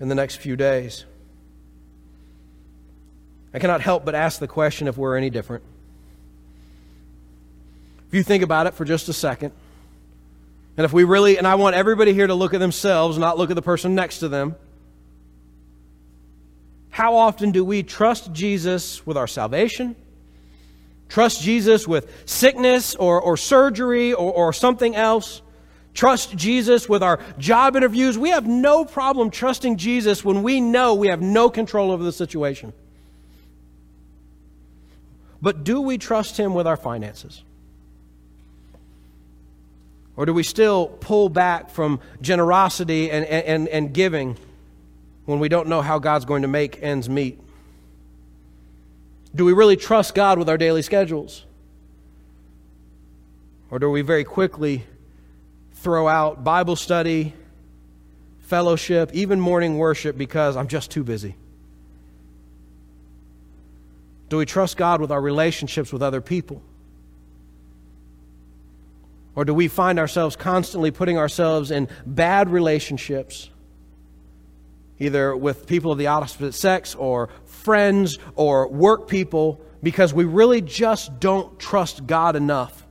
in 0.00 0.08
the 0.08 0.14
next 0.14 0.36
few 0.36 0.56
days. 0.56 1.04
I 3.52 3.58
cannot 3.58 3.80
help 3.80 4.04
but 4.04 4.14
ask 4.14 4.38
the 4.38 4.48
question 4.48 4.88
if 4.88 4.96
we're 4.96 5.16
any 5.16 5.30
different. 5.30 5.64
If 8.08 8.14
you 8.14 8.22
think 8.22 8.42
about 8.42 8.66
it 8.66 8.74
for 8.74 8.84
just 8.84 9.08
a 9.08 9.12
second, 9.12 9.52
and 10.76 10.84
if 10.84 10.92
we 10.92 11.04
really, 11.04 11.36
and 11.36 11.46
I 11.46 11.56
want 11.56 11.76
everybody 11.76 12.12
here 12.14 12.26
to 12.26 12.34
look 12.34 12.54
at 12.54 12.60
themselves, 12.60 13.18
not 13.18 13.38
look 13.38 13.50
at 13.50 13.56
the 13.56 13.62
person 13.62 13.94
next 13.94 14.20
to 14.20 14.28
them. 14.28 14.56
How 16.90 17.16
often 17.16 17.52
do 17.52 17.64
we 17.64 17.82
trust 17.82 18.32
Jesus 18.32 19.06
with 19.06 19.16
our 19.16 19.26
salvation? 19.26 19.94
Trust 21.08 21.42
Jesus 21.42 21.86
with 21.86 22.10
sickness 22.24 22.94
or, 22.94 23.20
or 23.20 23.36
surgery 23.36 24.12
or, 24.12 24.32
or 24.32 24.52
something 24.52 24.94
else? 24.96 25.42
Trust 26.00 26.34
Jesus 26.34 26.88
with 26.88 27.02
our 27.02 27.20
job 27.36 27.76
interviews. 27.76 28.16
We 28.16 28.30
have 28.30 28.46
no 28.46 28.86
problem 28.86 29.30
trusting 29.30 29.76
Jesus 29.76 30.24
when 30.24 30.42
we 30.42 30.58
know 30.58 30.94
we 30.94 31.08
have 31.08 31.20
no 31.20 31.50
control 31.50 31.90
over 31.90 32.02
the 32.02 32.10
situation. 32.10 32.72
But 35.42 35.62
do 35.62 35.78
we 35.78 35.98
trust 35.98 36.38
Him 36.38 36.54
with 36.54 36.66
our 36.66 36.78
finances? 36.78 37.42
Or 40.16 40.24
do 40.24 40.32
we 40.32 40.42
still 40.42 40.86
pull 40.86 41.28
back 41.28 41.68
from 41.68 42.00
generosity 42.22 43.10
and, 43.10 43.26
and, 43.26 43.68
and 43.68 43.92
giving 43.92 44.38
when 45.26 45.38
we 45.38 45.50
don't 45.50 45.68
know 45.68 45.82
how 45.82 45.98
God's 45.98 46.24
going 46.24 46.40
to 46.40 46.48
make 46.48 46.82
ends 46.82 47.10
meet? 47.10 47.38
Do 49.34 49.44
we 49.44 49.52
really 49.52 49.76
trust 49.76 50.14
God 50.14 50.38
with 50.38 50.48
our 50.48 50.56
daily 50.56 50.80
schedules? 50.80 51.44
Or 53.70 53.78
do 53.78 53.90
we 53.90 54.00
very 54.00 54.24
quickly 54.24 54.86
throw 55.80 56.08
out 56.08 56.44
Bible 56.44 56.76
study, 56.76 57.32
fellowship, 58.40 59.10
even 59.14 59.40
morning 59.40 59.78
worship 59.78 60.18
because 60.18 60.56
I'm 60.56 60.68
just 60.68 60.90
too 60.90 61.02
busy? 61.02 61.36
Do 64.28 64.36
we 64.36 64.46
trust 64.46 64.76
God 64.76 65.00
with 65.00 65.10
our 65.10 65.20
relationships 65.20 65.92
with 65.92 66.02
other 66.02 66.20
people? 66.20 66.62
Or 69.34 69.44
do 69.44 69.54
we 69.54 69.68
find 69.68 69.98
ourselves 69.98 70.36
constantly 70.36 70.90
putting 70.90 71.16
ourselves 71.16 71.70
in 71.70 71.88
bad 72.04 72.50
relationships, 72.50 73.48
either 74.98 75.34
with 75.34 75.66
people 75.66 75.92
of 75.92 75.98
the 75.98 76.08
opposite 76.08 76.52
sex 76.52 76.94
or 76.94 77.30
friends 77.46 78.18
or 78.34 78.68
work 78.68 79.08
people, 79.08 79.60
because 79.82 80.12
we 80.12 80.24
really 80.24 80.60
just 80.60 81.20
don't 81.20 81.58
trust 81.58 82.06
God 82.06 82.36
enough 82.36 82.86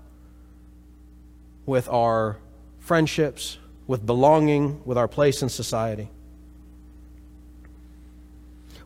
with 1.68 1.88
our 1.88 2.38
friendships, 2.90 3.60
with 3.86 4.04
belonging, 4.04 4.82
with 4.84 4.98
our 4.98 5.08
place 5.08 5.44
in 5.44 5.50
society. 5.50 6.10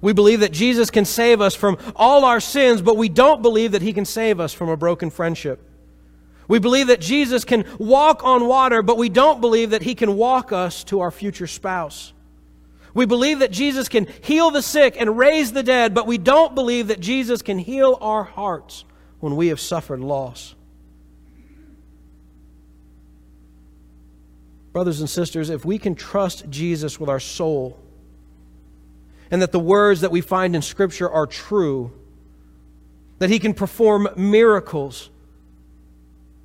We 0.02 0.12
believe 0.12 0.42
that 0.42 0.52
Jesus 0.52 0.90
can 0.90 1.06
save 1.06 1.40
us 1.40 1.56
from 1.56 1.78
all 1.96 2.26
our 2.26 2.42
sins, 2.42 2.82
but 2.82 2.98
we 2.98 3.08
don't 3.08 3.42
believe 3.42 3.72
that 3.72 3.82
he 3.82 3.94
can 3.94 4.04
save 4.04 4.42
us 4.42 4.52
from 4.52 4.68
a 4.68 4.76
broken 4.76 5.10
friendship. 5.10 5.62
We 6.50 6.60
believe 6.60 6.88
that 6.88 7.00
Jesus 7.00 7.46
can 7.46 7.64
walk 7.80 8.26
on 8.26 8.46
water, 8.46 8.82
but 8.82 8.98
we 8.98 9.08
don't 9.08 9.40
believe 9.40 9.70
that 9.70 9.84
he 9.84 9.96
can 9.96 10.18
walk 10.18 10.52
us 10.52 10.84
to 10.86 11.00
our 11.00 11.10
future 11.10 11.48
spouse. 11.48 12.12
We 12.94 13.06
believe 13.06 13.40
that 13.40 13.52
Jesus 13.52 13.88
can 13.88 14.08
heal 14.22 14.52
the 14.52 14.62
sick 14.62 14.98
and 15.00 15.18
raise 15.18 15.54
the 15.54 15.64
dead, 15.64 15.94
but 15.94 16.08
we 16.08 16.18
don't 16.18 16.54
believe 16.56 16.90
that 16.90 17.00
Jesus 17.00 17.42
can 17.42 17.58
heal 17.58 17.98
our 18.02 18.26
hearts 18.26 18.84
when 19.22 19.38
we 19.38 19.48
have 19.48 19.62
suffered 19.62 20.02
loss. 20.02 20.56
Brothers 24.74 25.00
and 25.00 25.10
sisters, 25.10 25.52
if 25.52 25.64
we 25.64 25.78
can 25.78 25.94
trust 25.94 26.50
Jesus 26.50 27.00
with 27.00 27.08
our 27.08 27.20
soul, 27.20 27.80
and 29.30 29.42
that 29.42 29.52
the 29.52 29.60
words 29.60 30.02
that 30.02 30.12
we 30.12 30.20
find 30.20 30.56
in 30.56 30.64
Scripture 30.64 31.10
are 31.10 31.28
true, 31.28 31.92
that 33.20 33.30
He 33.30 33.38
can 33.38 33.54
perform 33.54 34.10
miracles 34.18 35.12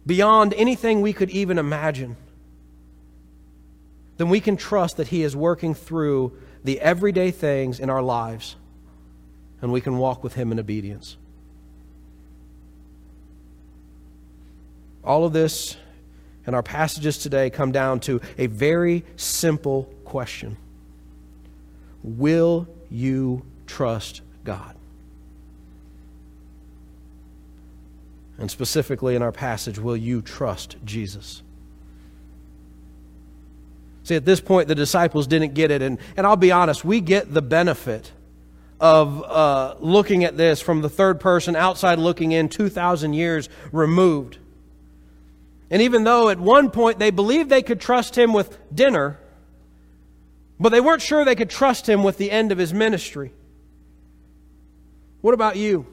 beyond 0.06 0.54
anything 0.54 1.00
we 1.00 1.14
could 1.14 1.30
even 1.30 1.58
imagine, 1.58 2.16
then 4.18 4.28
we 4.28 4.40
can 4.40 4.58
trust 4.58 4.98
that 4.98 5.08
He 5.08 5.22
is 5.22 5.34
working 5.34 5.74
through 5.74 6.36
the 6.64 6.80
everyday 6.80 7.30
things 7.30 7.80
in 7.80 7.88
our 7.88 8.02
lives, 8.02 8.56
and 9.62 9.72
we 9.72 9.80
can 9.80 9.96
walk 9.96 10.22
with 10.22 10.34
Him 10.34 10.52
in 10.52 10.60
obedience. 10.60 11.16
All 15.02 15.24
of 15.24 15.32
this 15.32 15.76
and 16.48 16.56
our 16.56 16.62
passages 16.62 17.18
today 17.18 17.50
come 17.50 17.72
down 17.72 18.00
to 18.00 18.22
a 18.38 18.46
very 18.46 19.04
simple 19.16 19.84
question 20.06 20.56
Will 22.02 22.66
you 22.90 23.44
trust 23.66 24.22
God? 24.44 24.74
And 28.38 28.50
specifically 28.50 29.14
in 29.14 29.20
our 29.20 29.30
passage, 29.30 29.78
will 29.78 29.96
you 29.96 30.22
trust 30.22 30.76
Jesus? 30.86 31.42
See, 34.04 34.14
at 34.14 34.24
this 34.24 34.40
point, 34.40 34.68
the 34.68 34.74
disciples 34.74 35.26
didn't 35.26 35.52
get 35.52 35.70
it. 35.70 35.82
And, 35.82 35.98
and 36.16 36.26
I'll 36.26 36.36
be 36.36 36.50
honest, 36.50 36.82
we 36.82 37.02
get 37.02 37.34
the 37.34 37.42
benefit 37.42 38.10
of 38.80 39.22
uh, 39.22 39.74
looking 39.80 40.24
at 40.24 40.38
this 40.38 40.62
from 40.62 40.80
the 40.80 40.88
third 40.88 41.20
person, 41.20 41.54
outside 41.54 41.98
looking 41.98 42.32
in, 42.32 42.48
2,000 42.48 43.12
years 43.12 43.50
removed. 43.70 44.38
And 45.70 45.82
even 45.82 46.04
though 46.04 46.28
at 46.28 46.38
one 46.38 46.70
point 46.70 46.98
they 46.98 47.10
believed 47.10 47.50
they 47.50 47.62
could 47.62 47.80
trust 47.80 48.16
him 48.16 48.32
with 48.32 48.58
dinner, 48.74 49.18
but 50.58 50.70
they 50.70 50.80
weren't 50.80 51.02
sure 51.02 51.24
they 51.24 51.36
could 51.36 51.50
trust 51.50 51.88
him 51.88 52.02
with 52.02 52.16
the 52.16 52.30
end 52.30 52.52
of 52.52 52.58
his 52.58 52.72
ministry. 52.72 53.32
What 55.20 55.34
about 55.34 55.56
you? 55.56 55.86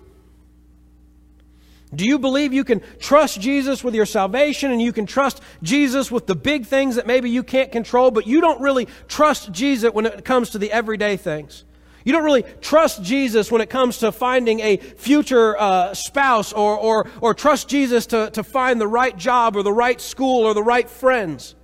Do 1.94 2.06
you 2.06 2.20
believe 2.20 2.52
you 2.52 2.64
can 2.64 2.82
trust 3.00 3.40
Jesus 3.40 3.84
with 3.84 3.96
your 3.96 4.06
salvation 4.06 4.72
and 4.72 4.82
you 4.82 4.92
can 4.92 5.06
trust 5.06 5.42
Jesus 5.62 6.12
with 6.12 6.26
the 6.26 6.36
big 6.36 6.66
things 6.66 6.96
that 6.96 7.08
maybe 7.08 7.30
you 7.30 7.44
can't 7.44 7.72
control, 7.72 8.12
but 8.12 8.28
you 8.28 8.42
don't 8.42 8.60
really 8.60 8.88
trust 9.08 9.52
Jesus 9.52 9.94
when 9.94 10.06
it 10.06 10.26
comes 10.26 10.50
to 10.52 10.58
the 10.58 10.72
everyday 10.72 11.16
things? 11.16 11.64
You 12.06 12.12
don't 12.12 12.24
really 12.24 12.44
trust 12.62 13.02
Jesus 13.02 13.52
when 13.52 13.62
it 13.62 13.70
comes 13.70 13.98
to 13.98 14.12
finding 14.12 14.60
a 14.60 14.78
future 14.78 15.60
uh, 15.60 15.96
spouse 15.96 16.54
or, 16.54 16.78
or, 16.78 17.08
or 17.20 17.34
trust 17.34 17.68
Jesus 17.68 18.06
to, 18.08 18.30
to 18.30 18.44
find 18.44 18.80
the 18.80 18.88
right 18.88 19.18
job 19.18 19.56
or 19.56 19.64
the 19.64 19.74
right 19.74 20.00
school 20.00 20.46
or 20.46 20.54
the 20.54 20.64
right 20.64 20.88
friends. 20.88 21.56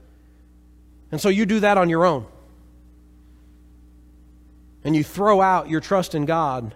And 1.11 1.21
so 1.21 1.29
you 1.29 1.45
do 1.45 1.59
that 1.59 1.77
on 1.77 1.89
your 1.89 2.05
own. 2.05 2.25
And 4.83 4.95
you 4.95 5.03
throw 5.03 5.41
out 5.41 5.69
your 5.69 5.79
trust 5.79 6.15
in 6.15 6.25
God. 6.25 6.73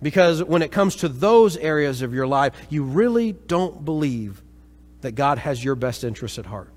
Because 0.00 0.42
when 0.42 0.62
it 0.62 0.72
comes 0.72 0.96
to 0.96 1.08
those 1.08 1.58
areas 1.58 2.00
of 2.00 2.14
your 2.14 2.26
life, 2.26 2.54
you 2.70 2.82
really 2.82 3.32
don't 3.32 3.84
believe 3.84 4.42
that 5.02 5.12
God 5.12 5.36
has 5.36 5.62
your 5.62 5.74
best 5.74 6.02
interests 6.02 6.38
at 6.38 6.46
heart. 6.46 6.70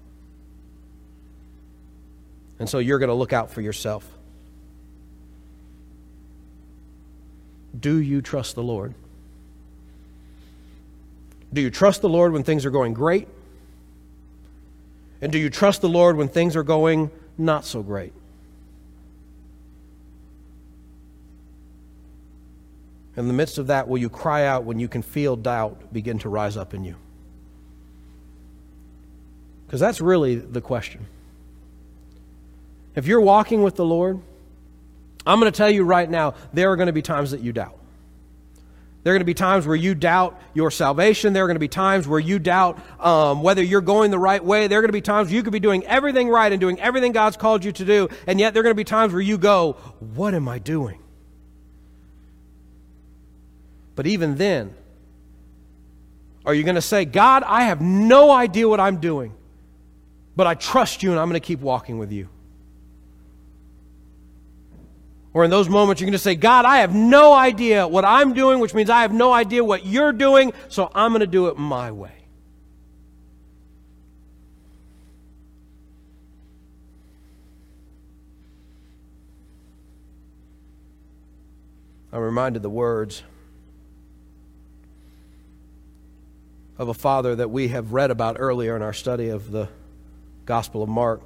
And 2.60 2.70
so 2.70 2.80
you're 2.80 3.00
going 3.00 3.08
to 3.08 3.16
look 3.16 3.32
out 3.32 3.52
for 3.52 3.62
yourself. 3.62 4.17
Do 7.80 7.98
you 7.98 8.22
trust 8.22 8.56
the 8.56 8.64
Lord? 8.64 8.94
Do 11.54 11.62
you 11.62 11.70
trust 11.70 12.02
the 12.02 12.10
Lord 12.10 12.34
when 12.34 12.44
things 12.44 12.66
are 12.66 12.72
going 12.72 12.94
great? 12.94 13.28
And 15.22 15.32
do 15.32 15.38
you 15.38 15.50
trust 15.50 15.82
the 15.82 15.90
Lord 15.90 16.16
when 16.18 16.28
things 16.28 16.56
are 16.56 16.64
going 16.64 17.10
not 17.38 17.66
so 17.66 17.82
great? 17.82 18.14
In 23.16 23.28
the 23.28 23.34
midst 23.34 23.58
of 23.58 23.68
that, 23.68 23.88
will 23.88 23.98
you 23.98 24.10
cry 24.10 24.46
out 24.46 24.64
when 24.64 24.80
you 24.80 24.88
can 24.88 25.02
feel 25.02 25.36
doubt 25.36 25.92
begin 25.92 26.20
to 26.20 26.30
rise 26.30 26.56
up 26.56 26.76
in 26.76 26.84
you? 26.84 26.96
Because 29.66 29.80
that's 29.80 30.00
really 30.00 30.36
the 30.36 30.62
question. 30.62 31.08
If 32.96 33.08
you're 33.08 33.22
walking 33.22 33.64
with 33.64 33.76
the 33.76 33.86
Lord, 33.86 34.20
I'm 35.28 35.40
going 35.40 35.52
to 35.52 35.58
tell 35.58 35.70
you 35.70 35.84
right 35.84 36.10
now, 36.10 36.36
there 36.54 36.72
are 36.72 36.76
going 36.76 36.88
to 36.88 36.94
be 36.94 37.02
times 37.02 37.32
that 37.32 37.42
you 37.42 37.52
doubt. 37.52 37.78
There 39.04 39.14
are 39.14 39.16
going 39.16 39.22
to 39.22 39.26
be 39.26 39.34
times 39.34 39.68
where 39.68 39.76
you 39.76 39.96
doubt 39.96 40.40
your 40.54 40.72
salvation. 40.72 41.34
There 41.34 41.44
are 41.44 41.48
going 41.48 41.56
to 41.56 41.60
be 41.60 41.68
times 41.68 42.08
where 42.08 42.20
you 42.20 42.40
doubt 42.40 42.80
um, 43.00 43.42
whether 43.42 43.62
you're 43.62 43.82
going 43.82 44.12
the 44.12 44.20
right 44.20 44.44
way. 44.44 44.68
There 44.68 44.80
are 44.80 44.82
going 44.82 44.90
to 44.90 44.94
be 44.94 45.02
times 45.02 45.32
you 45.32 45.44
could 45.44 45.54
be 45.54 45.60
doing 45.60 45.86
everything 45.86 46.30
right 46.30 46.52
and 46.52 46.60
doing 46.60 46.80
everything 46.80 47.12
God's 47.12 47.38
called 47.38 47.64
you 47.64 47.72
to 47.74 47.86
do, 47.86 48.10
and 48.26 48.40
yet 48.40 48.54
there 48.54 48.62
are 48.62 48.64
going 48.64 48.74
to 48.74 48.78
be 48.78 48.84
times 48.84 49.14
where 49.14 49.22
you 49.22 49.38
go, 49.38 49.74
What 50.00 50.34
am 50.34 50.48
I 50.48 50.60
doing? 50.60 51.00
But 53.96 54.08
even 54.08 54.36
then, 54.36 54.76
are 56.46 56.54
you 56.54 56.64
going 56.64 56.76
to 56.76 56.82
say, 56.82 57.06
God, 57.06 57.44
I 57.44 57.64
have 57.64 57.82
no 57.82 58.32
idea 58.32 58.68
what 58.68 58.80
I'm 58.80 58.98
doing, 58.98 59.34
but 60.36 60.48
I 60.48 60.54
trust 60.54 61.04
you 61.04 61.12
and 61.12 61.20
I'm 61.20 61.28
going 61.28 61.40
to 61.40 61.46
keep 61.46 61.60
walking 61.60 61.98
with 61.98 62.12
you? 62.12 62.30
Or 65.38 65.44
in 65.44 65.52
those 65.52 65.70
moments, 65.70 66.02
you're 66.02 66.08
going 66.08 66.14
to 66.14 66.18
say, 66.18 66.34
God, 66.34 66.66
I 66.66 66.78
have 66.78 66.96
no 66.96 67.32
idea 67.32 67.88
what 67.88 68.04
I'm 68.04 68.34
doing, 68.34 68.60
which 68.60 68.74
means 68.74 68.90
I 68.90 69.04
have 69.04 69.14
no 69.14 69.32
idea 69.32 69.64
what 69.64 69.86
you're 69.86 70.12
doing, 70.12 70.52
so 70.68 70.90
I'm 70.96 71.12
going 71.12 71.20
to 71.20 71.28
do 71.28 71.46
it 71.46 71.60
my 71.60 71.92
way. 71.92 72.10
I'm 82.12 82.22
reminded 82.22 82.64
the 82.64 82.72
words 82.72 83.22
of 86.80 86.90
a 86.90 86.96
father 86.96 87.36
that 87.36 87.52
we 87.52 87.68
have 87.68 87.94
read 87.94 88.10
about 88.10 88.38
earlier 88.40 88.76
in 88.76 88.82
our 88.82 88.92
study 88.92 89.30
of 89.30 89.52
the 89.52 89.70
Gospel 90.48 90.82
of 90.82 90.90
Mark. 90.90 91.22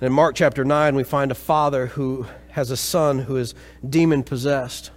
And 0.00 0.06
in 0.06 0.12
Mark 0.12 0.36
chapter 0.36 0.64
9, 0.64 0.94
we 0.94 1.02
find 1.02 1.30
a 1.30 1.34
father 1.34 1.86
who 1.86 2.26
has 2.50 2.70
a 2.70 2.76
son 2.76 3.20
who 3.20 3.36
is 3.36 3.54
demon 3.88 4.22
possessed. 4.22 4.90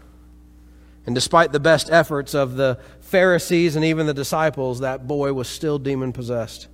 And 1.05 1.15
despite 1.15 1.51
the 1.51 1.59
best 1.59 1.89
efforts 1.91 2.35
of 2.35 2.55
the 2.55 2.79
Pharisees 2.99 3.75
and 3.75 3.83
even 3.83 4.05
the 4.05 4.13
disciples, 4.13 4.79
that 4.81 5.07
boy 5.07 5.33
was 5.33 5.47
still 5.47 5.79
demon 5.79 6.13
possessed. 6.13 6.67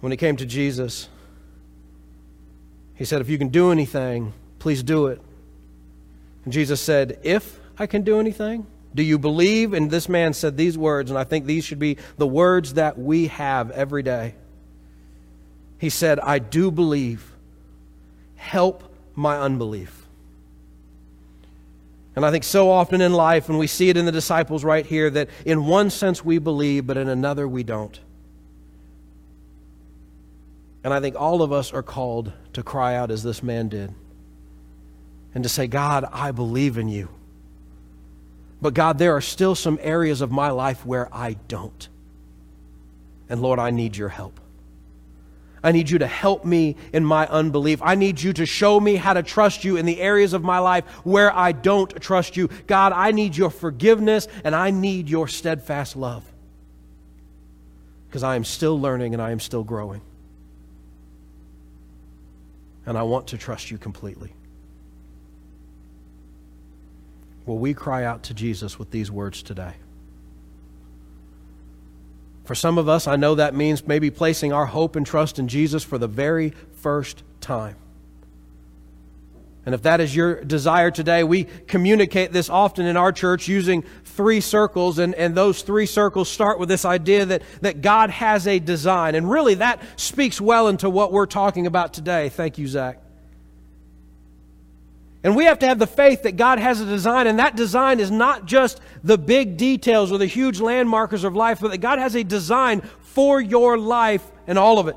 When 0.00 0.10
he 0.12 0.18
came 0.18 0.36
to 0.36 0.44
Jesus, 0.44 1.08
he 2.94 3.06
said, 3.06 3.22
If 3.22 3.30
you 3.30 3.38
can 3.38 3.48
do 3.48 3.72
anything, 3.72 4.34
please 4.58 4.82
do 4.82 5.06
it. 5.06 5.20
And 6.44 6.52
Jesus 6.52 6.80
said, 6.80 7.18
If 7.22 7.58
I 7.78 7.86
can 7.86 8.02
do 8.02 8.20
anything, 8.20 8.66
do 8.94 9.02
you 9.02 9.18
believe? 9.18 9.72
And 9.72 9.90
this 9.90 10.08
man 10.08 10.32
said 10.32 10.56
these 10.56 10.78
words, 10.78 11.10
and 11.10 11.18
I 11.18 11.24
think 11.24 11.46
these 11.46 11.64
should 11.64 11.78
be 11.78 11.98
the 12.16 12.26
words 12.26 12.74
that 12.74 12.98
we 12.98 13.26
have 13.26 13.70
every 13.72 14.02
day. 14.02 14.34
He 15.78 15.90
said, 15.90 16.20
I 16.20 16.38
do 16.38 16.70
believe. 16.70 17.32
Help 18.36 18.94
my 19.14 19.38
unbelief. 19.38 20.06
And 22.16 22.24
I 22.24 22.30
think 22.30 22.44
so 22.44 22.70
often 22.70 23.00
in 23.00 23.12
life, 23.12 23.48
and 23.48 23.58
we 23.58 23.66
see 23.66 23.88
it 23.88 23.96
in 23.96 24.06
the 24.06 24.12
disciples 24.12 24.62
right 24.62 24.86
here, 24.86 25.10
that 25.10 25.28
in 25.44 25.66
one 25.66 25.90
sense 25.90 26.24
we 26.24 26.38
believe, 26.38 26.86
but 26.86 26.96
in 26.96 27.08
another 27.08 27.48
we 27.48 27.64
don't. 27.64 27.98
And 30.84 30.92
I 30.92 31.00
think 31.00 31.16
all 31.18 31.42
of 31.42 31.50
us 31.50 31.72
are 31.72 31.82
called 31.82 32.32
to 32.52 32.62
cry 32.62 32.94
out 32.94 33.10
as 33.10 33.22
this 33.22 33.42
man 33.42 33.68
did 33.68 33.92
and 35.34 35.42
to 35.42 35.48
say, 35.48 35.66
God, 35.66 36.06
I 36.12 36.30
believe 36.30 36.78
in 36.78 36.88
you. 36.88 37.08
But 38.64 38.72
God, 38.72 38.96
there 38.96 39.14
are 39.14 39.20
still 39.20 39.54
some 39.54 39.78
areas 39.82 40.22
of 40.22 40.32
my 40.32 40.48
life 40.48 40.86
where 40.86 41.14
I 41.14 41.34
don't. 41.48 41.86
And 43.28 43.42
Lord, 43.42 43.58
I 43.58 43.68
need 43.68 43.94
your 43.94 44.08
help. 44.08 44.40
I 45.62 45.70
need 45.70 45.90
you 45.90 45.98
to 45.98 46.06
help 46.06 46.46
me 46.46 46.76
in 46.90 47.04
my 47.04 47.26
unbelief. 47.26 47.82
I 47.82 47.94
need 47.94 48.22
you 48.22 48.32
to 48.32 48.46
show 48.46 48.80
me 48.80 48.96
how 48.96 49.12
to 49.12 49.22
trust 49.22 49.64
you 49.64 49.76
in 49.76 49.84
the 49.84 50.00
areas 50.00 50.32
of 50.32 50.42
my 50.42 50.60
life 50.60 50.86
where 51.04 51.30
I 51.36 51.52
don't 51.52 51.90
trust 52.00 52.38
you. 52.38 52.48
God, 52.66 52.94
I 52.94 53.10
need 53.10 53.36
your 53.36 53.50
forgiveness 53.50 54.28
and 54.44 54.54
I 54.54 54.70
need 54.70 55.10
your 55.10 55.28
steadfast 55.28 55.94
love. 55.94 56.24
Because 58.08 58.22
I 58.22 58.34
am 58.34 58.44
still 58.44 58.80
learning 58.80 59.12
and 59.12 59.20
I 59.20 59.30
am 59.30 59.40
still 59.40 59.62
growing. 59.62 60.00
And 62.86 62.96
I 62.96 63.02
want 63.02 63.26
to 63.26 63.36
trust 63.36 63.70
you 63.70 63.76
completely. 63.76 64.32
Will 67.46 67.58
we 67.58 67.74
cry 67.74 68.04
out 68.04 68.22
to 68.24 68.34
Jesus 68.34 68.78
with 68.78 68.90
these 68.90 69.10
words 69.10 69.42
today? 69.42 69.74
For 72.44 72.54
some 72.54 72.78
of 72.78 72.88
us, 72.88 73.06
I 73.06 73.16
know 73.16 73.34
that 73.36 73.54
means 73.54 73.86
maybe 73.86 74.10
placing 74.10 74.52
our 74.52 74.66
hope 74.66 74.96
and 74.96 75.06
trust 75.06 75.38
in 75.38 75.48
Jesus 75.48 75.82
for 75.82 75.98
the 75.98 76.08
very 76.08 76.52
first 76.76 77.22
time. 77.40 77.76
And 79.66 79.74
if 79.74 79.82
that 79.82 80.00
is 80.00 80.14
your 80.14 80.44
desire 80.44 80.90
today, 80.90 81.24
we 81.24 81.44
communicate 81.44 82.32
this 82.32 82.50
often 82.50 82.84
in 82.84 82.98
our 82.98 83.12
church 83.12 83.48
using 83.48 83.82
three 84.04 84.42
circles, 84.42 84.98
and, 84.98 85.14
and 85.14 85.34
those 85.34 85.62
three 85.62 85.86
circles 85.86 86.28
start 86.28 86.58
with 86.58 86.68
this 86.68 86.84
idea 86.84 87.24
that, 87.24 87.42
that 87.62 87.80
God 87.80 88.10
has 88.10 88.46
a 88.46 88.58
design. 88.58 89.14
And 89.14 89.30
really, 89.30 89.54
that 89.54 89.80
speaks 89.96 90.38
well 90.38 90.68
into 90.68 90.90
what 90.90 91.12
we're 91.12 91.24
talking 91.24 91.66
about 91.66 91.94
today. 91.94 92.28
Thank 92.28 92.58
you, 92.58 92.68
Zach. 92.68 93.03
And 95.24 95.34
we 95.34 95.46
have 95.46 95.58
to 95.60 95.66
have 95.66 95.78
the 95.78 95.86
faith 95.86 96.24
that 96.24 96.36
God 96.36 96.58
has 96.58 96.82
a 96.82 96.84
design, 96.84 97.26
and 97.26 97.38
that 97.38 97.56
design 97.56 97.98
is 97.98 98.10
not 98.10 98.44
just 98.44 98.78
the 99.02 99.16
big 99.16 99.56
details 99.56 100.12
or 100.12 100.18
the 100.18 100.26
huge 100.26 100.60
landmarkers 100.60 101.24
of 101.24 101.34
life, 101.34 101.60
but 101.60 101.70
that 101.70 101.78
God 101.78 101.98
has 101.98 102.14
a 102.14 102.22
design 102.22 102.82
for 103.00 103.40
your 103.40 103.78
life 103.78 104.22
and 104.46 104.58
all 104.58 104.78
of 104.78 104.86
it. 104.86 104.96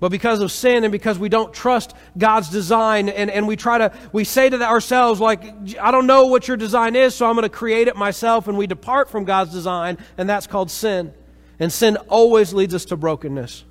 But 0.00 0.10
because 0.10 0.40
of 0.40 0.50
sin 0.50 0.84
and 0.84 0.92
because 0.92 1.18
we 1.18 1.28
don't 1.28 1.52
trust 1.52 1.92
God's 2.16 2.48
design 2.48 3.10
and, 3.10 3.30
and 3.30 3.46
we 3.46 3.56
try 3.56 3.78
to, 3.78 3.92
we 4.12 4.24
say 4.24 4.48
to 4.48 4.62
ourselves, 4.62 5.20
like, 5.20 5.44
I 5.78 5.90
don't 5.90 6.06
know 6.06 6.28
what 6.28 6.48
your 6.48 6.56
design 6.56 6.96
is, 6.96 7.14
so 7.14 7.26
I'm 7.26 7.34
going 7.34 7.42
to 7.42 7.48
create 7.50 7.88
it 7.88 7.96
myself, 7.96 8.48
and 8.48 8.56
we 8.56 8.66
depart 8.66 9.10
from 9.10 9.24
God's 9.24 9.52
design, 9.52 9.98
and 10.16 10.28
that's 10.28 10.46
called 10.46 10.70
sin. 10.70 11.12
And 11.58 11.70
sin 11.70 11.96
always 12.08 12.54
leads 12.54 12.74
us 12.74 12.86
to 12.86 12.96
brokenness. 12.96 13.64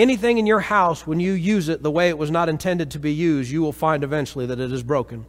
Anything 0.00 0.38
in 0.38 0.46
your 0.46 0.60
house, 0.60 1.06
when 1.06 1.20
you 1.20 1.32
use 1.32 1.68
it 1.68 1.82
the 1.82 1.90
way 1.90 2.08
it 2.08 2.16
was 2.16 2.30
not 2.30 2.48
intended 2.48 2.92
to 2.92 2.98
be 2.98 3.12
used, 3.12 3.50
you 3.50 3.60
will 3.60 3.70
find 3.70 4.02
eventually 4.02 4.46
that 4.46 4.58
it 4.58 4.72
is 4.72 4.82
broken. 4.82 5.26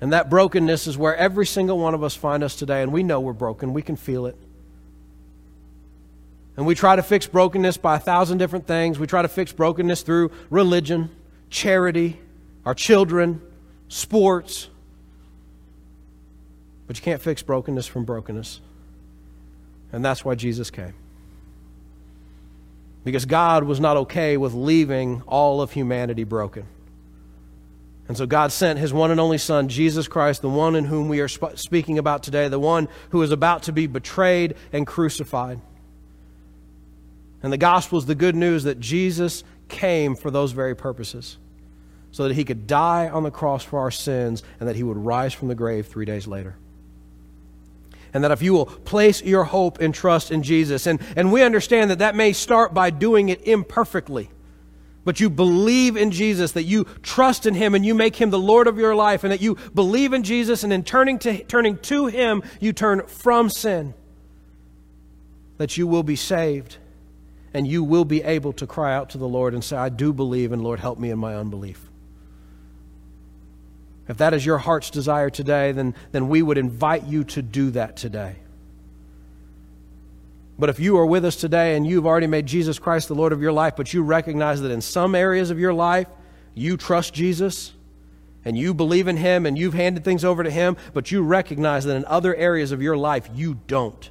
And 0.00 0.12
that 0.12 0.30
brokenness 0.30 0.86
is 0.86 0.96
where 0.96 1.16
every 1.16 1.46
single 1.46 1.80
one 1.80 1.94
of 1.94 2.04
us 2.04 2.14
find 2.14 2.44
us 2.44 2.54
today, 2.54 2.80
and 2.80 2.92
we 2.92 3.02
know 3.02 3.18
we're 3.18 3.32
broken. 3.32 3.72
We 3.72 3.82
can 3.82 3.96
feel 3.96 4.26
it. 4.26 4.36
And 6.56 6.64
we 6.64 6.76
try 6.76 6.94
to 6.94 7.02
fix 7.02 7.26
brokenness 7.26 7.78
by 7.78 7.96
a 7.96 7.98
thousand 7.98 8.38
different 8.38 8.68
things. 8.68 9.00
We 9.00 9.08
try 9.08 9.22
to 9.22 9.28
fix 9.28 9.50
brokenness 9.50 10.02
through 10.02 10.30
religion, 10.48 11.10
charity, 11.48 12.20
our 12.64 12.74
children, 12.74 13.42
sports. 13.88 14.68
But 16.86 16.98
you 16.98 17.02
can't 17.02 17.20
fix 17.20 17.42
brokenness 17.42 17.88
from 17.88 18.04
brokenness. 18.04 18.60
And 19.92 20.04
that's 20.04 20.24
why 20.24 20.34
Jesus 20.34 20.70
came. 20.70 20.94
Because 23.04 23.24
God 23.24 23.64
was 23.64 23.80
not 23.80 23.96
okay 23.96 24.36
with 24.36 24.54
leaving 24.54 25.22
all 25.26 25.62
of 25.62 25.72
humanity 25.72 26.24
broken. 26.24 26.66
And 28.08 28.16
so 28.16 28.26
God 28.26 28.52
sent 28.52 28.78
his 28.78 28.92
one 28.92 29.10
and 29.10 29.20
only 29.20 29.38
Son, 29.38 29.68
Jesus 29.68 30.08
Christ, 30.08 30.42
the 30.42 30.48
one 30.48 30.74
in 30.74 30.84
whom 30.84 31.08
we 31.08 31.20
are 31.20 31.28
sp- 31.30 31.56
speaking 31.56 31.98
about 31.98 32.22
today, 32.22 32.48
the 32.48 32.58
one 32.58 32.88
who 33.10 33.22
is 33.22 33.30
about 33.30 33.64
to 33.64 33.72
be 33.72 33.86
betrayed 33.86 34.56
and 34.72 34.86
crucified. 34.86 35.60
And 37.42 37.52
the 37.52 37.58
gospel 37.58 37.98
is 37.98 38.06
the 38.06 38.14
good 38.14 38.36
news 38.36 38.64
that 38.64 38.80
Jesus 38.80 39.44
came 39.68 40.16
for 40.16 40.30
those 40.30 40.52
very 40.52 40.74
purposes 40.74 41.38
so 42.10 42.26
that 42.26 42.34
he 42.34 42.44
could 42.44 42.66
die 42.66 43.08
on 43.08 43.22
the 43.22 43.30
cross 43.30 43.62
for 43.62 43.78
our 43.78 43.90
sins 43.90 44.42
and 44.58 44.68
that 44.68 44.76
he 44.76 44.82
would 44.82 44.96
rise 44.96 45.32
from 45.32 45.48
the 45.48 45.54
grave 45.54 45.86
three 45.86 46.04
days 46.04 46.26
later 46.26 46.56
and 48.12 48.24
that 48.24 48.30
if 48.30 48.42
you 48.42 48.52
will 48.52 48.66
place 48.66 49.22
your 49.22 49.44
hope 49.44 49.80
and 49.80 49.94
trust 49.94 50.30
in 50.30 50.42
Jesus, 50.42 50.86
and, 50.86 51.00
and 51.16 51.32
we 51.32 51.42
understand 51.42 51.90
that 51.90 51.98
that 52.00 52.14
may 52.14 52.32
start 52.32 52.74
by 52.74 52.90
doing 52.90 53.28
it 53.28 53.40
imperfectly, 53.46 54.30
but 55.04 55.20
you 55.20 55.30
believe 55.30 55.96
in 55.96 56.10
Jesus, 56.10 56.52
that 56.52 56.64
you 56.64 56.84
trust 57.02 57.46
in 57.46 57.54
Him 57.54 57.74
and 57.74 57.84
you 57.84 57.94
make 57.94 58.16
Him 58.16 58.30
the 58.30 58.38
Lord 58.38 58.66
of 58.66 58.78
your 58.78 58.94
life, 58.94 59.24
and 59.24 59.32
that 59.32 59.40
you 59.40 59.56
believe 59.74 60.12
in 60.12 60.22
Jesus, 60.22 60.62
and 60.62 60.72
in 60.72 60.84
turning 60.84 61.18
to, 61.20 61.42
turning 61.44 61.78
to 61.78 62.06
Him, 62.06 62.42
you 62.60 62.72
turn 62.72 63.06
from 63.06 63.48
sin, 63.48 63.94
that 65.56 65.76
you 65.76 65.86
will 65.86 66.02
be 66.02 66.16
saved, 66.16 66.76
and 67.54 67.66
you 67.66 67.82
will 67.82 68.04
be 68.04 68.22
able 68.22 68.52
to 68.54 68.66
cry 68.66 68.94
out 68.94 69.10
to 69.10 69.18
the 69.18 69.28
Lord 69.28 69.54
and 69.54 69.64
say, 69.64 69.76
I 69.76 69.88
do 69.88 70.12
believe, 70.12 70.52
and 70.52 70.62
Lord, 70.62 70.80
help 70.80 70.98
me 70.98 71.10
in 71.10 71.18
my 71.18 71.34
unbelief. 71.34 71.89
If 74.10 74.16
that 74.16 74.34
is 74.34 74.44
your 74.44 74.58
heart's 74.58 74.90
desire 74.90 75.30
today, 75.30 75.70
then, 75.70 75.94
then 76.10 76.28
we 76.28 76.42
would 76.42 76.58
invite 76.58 77.06
you 77.06 77.22
to 77.22 77.42
do 77.42 77.70
that 77.70 77.96
today. 77.96 78.34
But 80.58 80.68
if 80.68 80.80
you 80.80 80.98
are 80.98 81.06
with 81.06 81.24
us 81.24 81.36
today 81.36 81.76
and 81.76 81.86
you've 81.86 82.06
already 82.06 82.26
made 82.26 82.46
Jesus 82.46 82.80
Christ 82.80 83.06
the 83.06 83.14
Lord 83.14 83.32
of 83.32 83.40
your 83.40 83.52
life, 83.52 83.76
but 83.76 83.94
you 83.94 84.02
recognize 84.02 84.62
that 84.62 84.72
in 84.72 84.80
some 84.80 85.14
areas 85.14 85.50
of 85.50 85.60
your 85.60 85.72
life 85.72 86.08
you 86.56 86.76
trust 86.76 87.14
Jesus 87.14 87.72
and 88.44 88.58
you 88.58 88.74
believe 88.74 89.06
in 89.06 89.16
Him 89.16 89.46
and 89.46 89.56
you've 89.56 89.74
handed 89.74 90.02
things 90.02 90.24
over 90.24 90.42
to 90.42 90.50
Him, 90.50 90.76
but 90.92 91.12
you 91.12 91.22
recognize 91.22 91.84
that 91.84 91.94
in 91.94 92.04
other 92.06 92.34
areas 92.34 92.72
of 92.72 92.82
your 92.82 92.96
life 92.96 93.30
you 93.32 93.60
don't, 93.68 94.10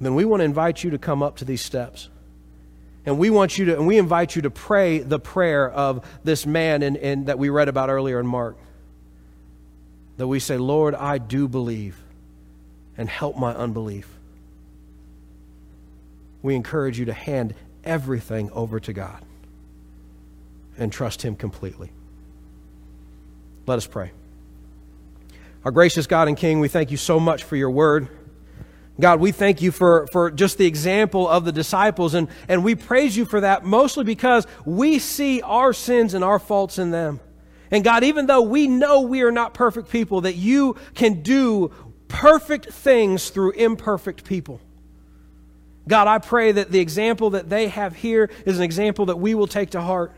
then 0.00 0.16
we 0.16 0.24
want 0.24 0.40
to 0.40 0.44
invite 0.44 0.82
you 0.82 0.90
to 0.90 0.98
come 0.98 1.22
up 1.22 1.36
to 1.36 1.44
these 1.44 1.62
steps. 1.62 2.08
And 3.04 3.18
we 3.18 3.30
want 3.30 3.58
you 3.58 3.66
to, 3.66 3.76
and 3.76 3.86
we 3.86 3.98
invite 3.98 4.36
you 4.36 4.42
to 4.42 4.50
pray 4.50 4.98
the 4.98 5.18
prayer 5.18 5.68
of 5.68 6.06
this 6.22 6.46
man 6.46 6.82
in, 6.82 6.96
in, 6.96 7.24
that 7.24 7.38
we 7.38 7.48
read 7.48 7.68
about 7.68 7.90
earlier 7.90 8.20
in 8.20 8.26
Mark. 8.26 8.56
That 10.18 10.28
we 10.28 10.38
say, 10.38 10.56
Lord, 10.56 10.94
I 10.94 11.18
do 11.18 11.48
believe, 11.48 12.00
and 12.96 13.08
help 13.08 13.36
my 13.36 13.52
unbelief. 13.54 14.08
We 16.42 16.54
encourage 16.54 16.98
you 16.98 17.06
to 17.06 17.12
hand 17.12 17.54
everything 17.82 18.50
over 18.52 18.78
to 18.80 18.92
God 18.92 19.24
and 20.78 20.92
trust 20.92 21.22
Him 21.22 21.34
completely. 21.34 21.90
Let 23.66 23.76
us 23.76 23.86
pray. 23.86 24.12
Our 25.64 25.70
gracious 25.70 26.06
God 26.06 26.28
and 26.28 26.36
King, 26.36 26.60
we 26.60 26.68
thank 26.68 26.90
you 26.90 26.96
so 26.96 27.18
much 27.18 27.44
for 27.44 27.56
your 27.56 27.70
word. 27.70 28.08
God, 29.00 29.20
we 29.20 29.32
thank 29.32 29.62
you 29.62 29.72
for, 29.72 30.06
for 30.12 30.30
just 30.30 30.58
the 30.58 30.66
example 30.66 31.26
of 31.26 31.44
the 31.44 31.52
disciples, 31.52 32.14
and, 32.14 32.28
and 32.48 32.62
we 32.62 32.74
praise 32.74 33.16
you 33.16 33.24
for 33.24 33.40
that 33.40 33.64
mostly 33.64 34.04
because 34.04 34.46
we 34.66 34.98
see 34.98 35.40
our 35.42 35.72
sins 35.72 36.14
and 36.14 36.22
our 36.22 36.38
faults 36.38 36.78
in 36.78 36.90
them. 36.90 37.20
And 37.70 37.82
God, 37.82 38.04
even 38.04 38.26
though 38.26 38.42
we 38.42 38.68
know 38.68 39.00
we 39.00 39.22
are 39.22 39.32
not 39.32 39.54
perfect 39.54 39.88
people, 39.88 40.20
that 40.22 40.34
you 40.34 40.76
can 40.94 41.22
do 41.22 41.72
perfect 42.06 42.66
things 42.66 43.30
through 43.30 43.52
imperfect 43.52 44.24
people. 44.24 44.60
God, 45.88 46.06
I 46.06 46.18
pray 46.18 46.52
that 46.52 46.70
the 46.70 46.78
example 46.78 47.30
that 47.30 47.48
they 47.48 47.68
have 47.68 47.96
here 47.96 48.30
is 48.44 48.58
an 48.58 48.62
example 48.62 49.06
that 49.06 49.18
we 49.18 49.34
will 49.34 49.46
take 49.46 49.70
to 49.70 49.80
heart. 49.80 50.12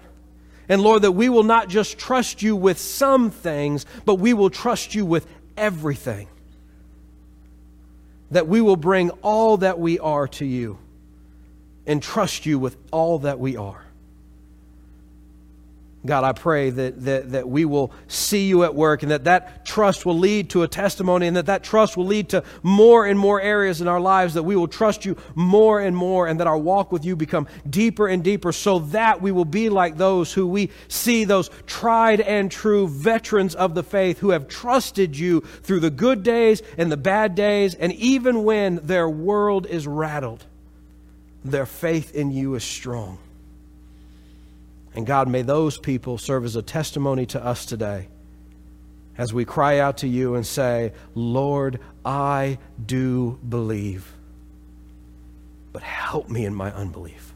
And 0.68 0.82
Lord, 0.82 1.02
that 1.02 1.12
we 1.12 1.28
will 1.28 1.44
not 1.44 1.68
just 1.68 1.96
trust 1.96 2.42
you 2.42 2.56
with 2.56 2.78
some 2.78 3.30
things, 3.30 3.86
but 4.04 4.16
we 4.16 4.34
will 4.34 4.50
trust 4.50 4.94
you 4.94 5.06
with 5.06 5.26
everything. 5.56 6.26
That 8.30 8.48
we 8.48 8.60
will 8.60 8.76
bring 8.76 9.10
all 9.22 9.58
that 9.58 9.78
we 9.78 9.98
are 9.98 10.26
to 10.28 10.44
you 10.44 10.78
and 11.86 12.02
trust 12.02 12.46
you 12.46 12.58
with 12.58 12.76
all 12.90 13.20
that 13.20 13.38
we 13.38 13.56
are. 13.56 13.83
God, 16.06 16.22
I 16.22 16.32
pray 16.32 16.68
that, 16.68 17.02
that, 17.04 17.32
that 17.32 17.48
we 17.48 17.64
will 17.64 17.90
see 18.08 18.46
you 18.46 18.64
at 18.64 18.74
work 18.74 19.02
and 19.02 19.10
that 19.10 19.24
that 19.24 19.64
trust 19.64 20.04
will 20.04 20.18
lead 20.18 20.50
to 20.50 20.62
a 20.62 20.68
testimony 20.68 21.26
and 21.26 21.36
that 21.36 21.46
that 21.46 21.64
trust 21.64 21.96
will 21.96 22.04
lead 22.04 22.28
to 22.30 22.44
more 22.62 23.06
and 23.06 23.18
more 23.18 23.40
areas 23.40 23.80
in 23.80 23.88
our 23.88 24.00
lives, 24.00 24.34
that 24.34 24.42
we 24.42 24.54
will 24.54 24.68
trust 24.68 25.06
you 25.06 25.16
more 25.34 25.80
and 25.80 25.96
more 25.96 26.26
and 26.26 26.40
that 26.40 26.46
our 26.46 26.58
walk 26.58 26.92
with 26.92 27.06
you 27.06 27.16
become 27.16 27.48
deeper 27.70 28.06
and 28.06 28.22
deeper 28.22 28.52
so 28.52 28.80
that 28.80 29.22
we 29.22 29.32
will 29.32 29.46
be 29.46 29.70
like 29.70 29.96
those 29.96 30.30
who 30.30 30.46
we 30.46 30.68
see, 30.88 31.24
those 31.24 31.48
tried 31.66 32.20
and 32.20 32.50
true 32.50 32.86
veterans 32.86 33.54
of 33.54 33.74
the 33.74 33.82
faith 33.82 34.18
who 34.18 34.30
have 34.30 34.46
trusted 34.46 35.16
you 35.16 35.40
through 35.62 35.80
the 35.80 35.90
good 35.90 36.22
days 36.22 36.60
and 36.76 36.92
the 36.92 36.98
bad 36.98 37.34
days 37.34 37.74
and 37.74 37.94
even 37.94 38.44
when 38.44 38.76
their 38.82 39.08
world 39.08 39.66
is 39.66 39.86
rattled, 39.86 40.44
their 41.42 41.66
faith 41.66 42.14
in 42.14 42.30
you 42.30 42.56
is 42.56 42.64
strong. 42.64 43.18
And 44.94 45.06
God, 45.06 45.28
may 45.28 45.42
those 45.42 45.76
people 45.78 46.18
serve 46.18 46.44
as 46.44 46.56
a 46.56 46.62
testimony 46.62 47.26
to 47.26 47.44
us 47.44 47.66
today 47.66 48.08
as 49.16 49.32
we 49.32 49.44
cry 49.44 49.78
out 49.78 49.98
to 49.98 50.08
you 50.08 50.34
and 50.34 50.46
say, 50.46 50.92
Lord, 51.14 51.80
I 52.04 52.58
do 52.84 53.38
believe, 53.48 54.12
but 55.72 55.82
help 55.82 56.28
me 56.28 56.44
in 56.44 56.54
my 56.54 56.72
unbelief. 56.72 57.32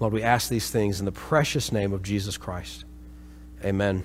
Lord, 0.00 0.12
we 0.12 0.22
ask 0.22 0.48
these 0.48 0.70
things 0.70 0.98
in 0.98 1.06
the 1.06 1.12
precious 1.12 1.70
name 1.70 1.92
of 1.92 2.02
Jesus 2.02 2.36
Christ. 2.36 2.84
Amen. 3.64 4.04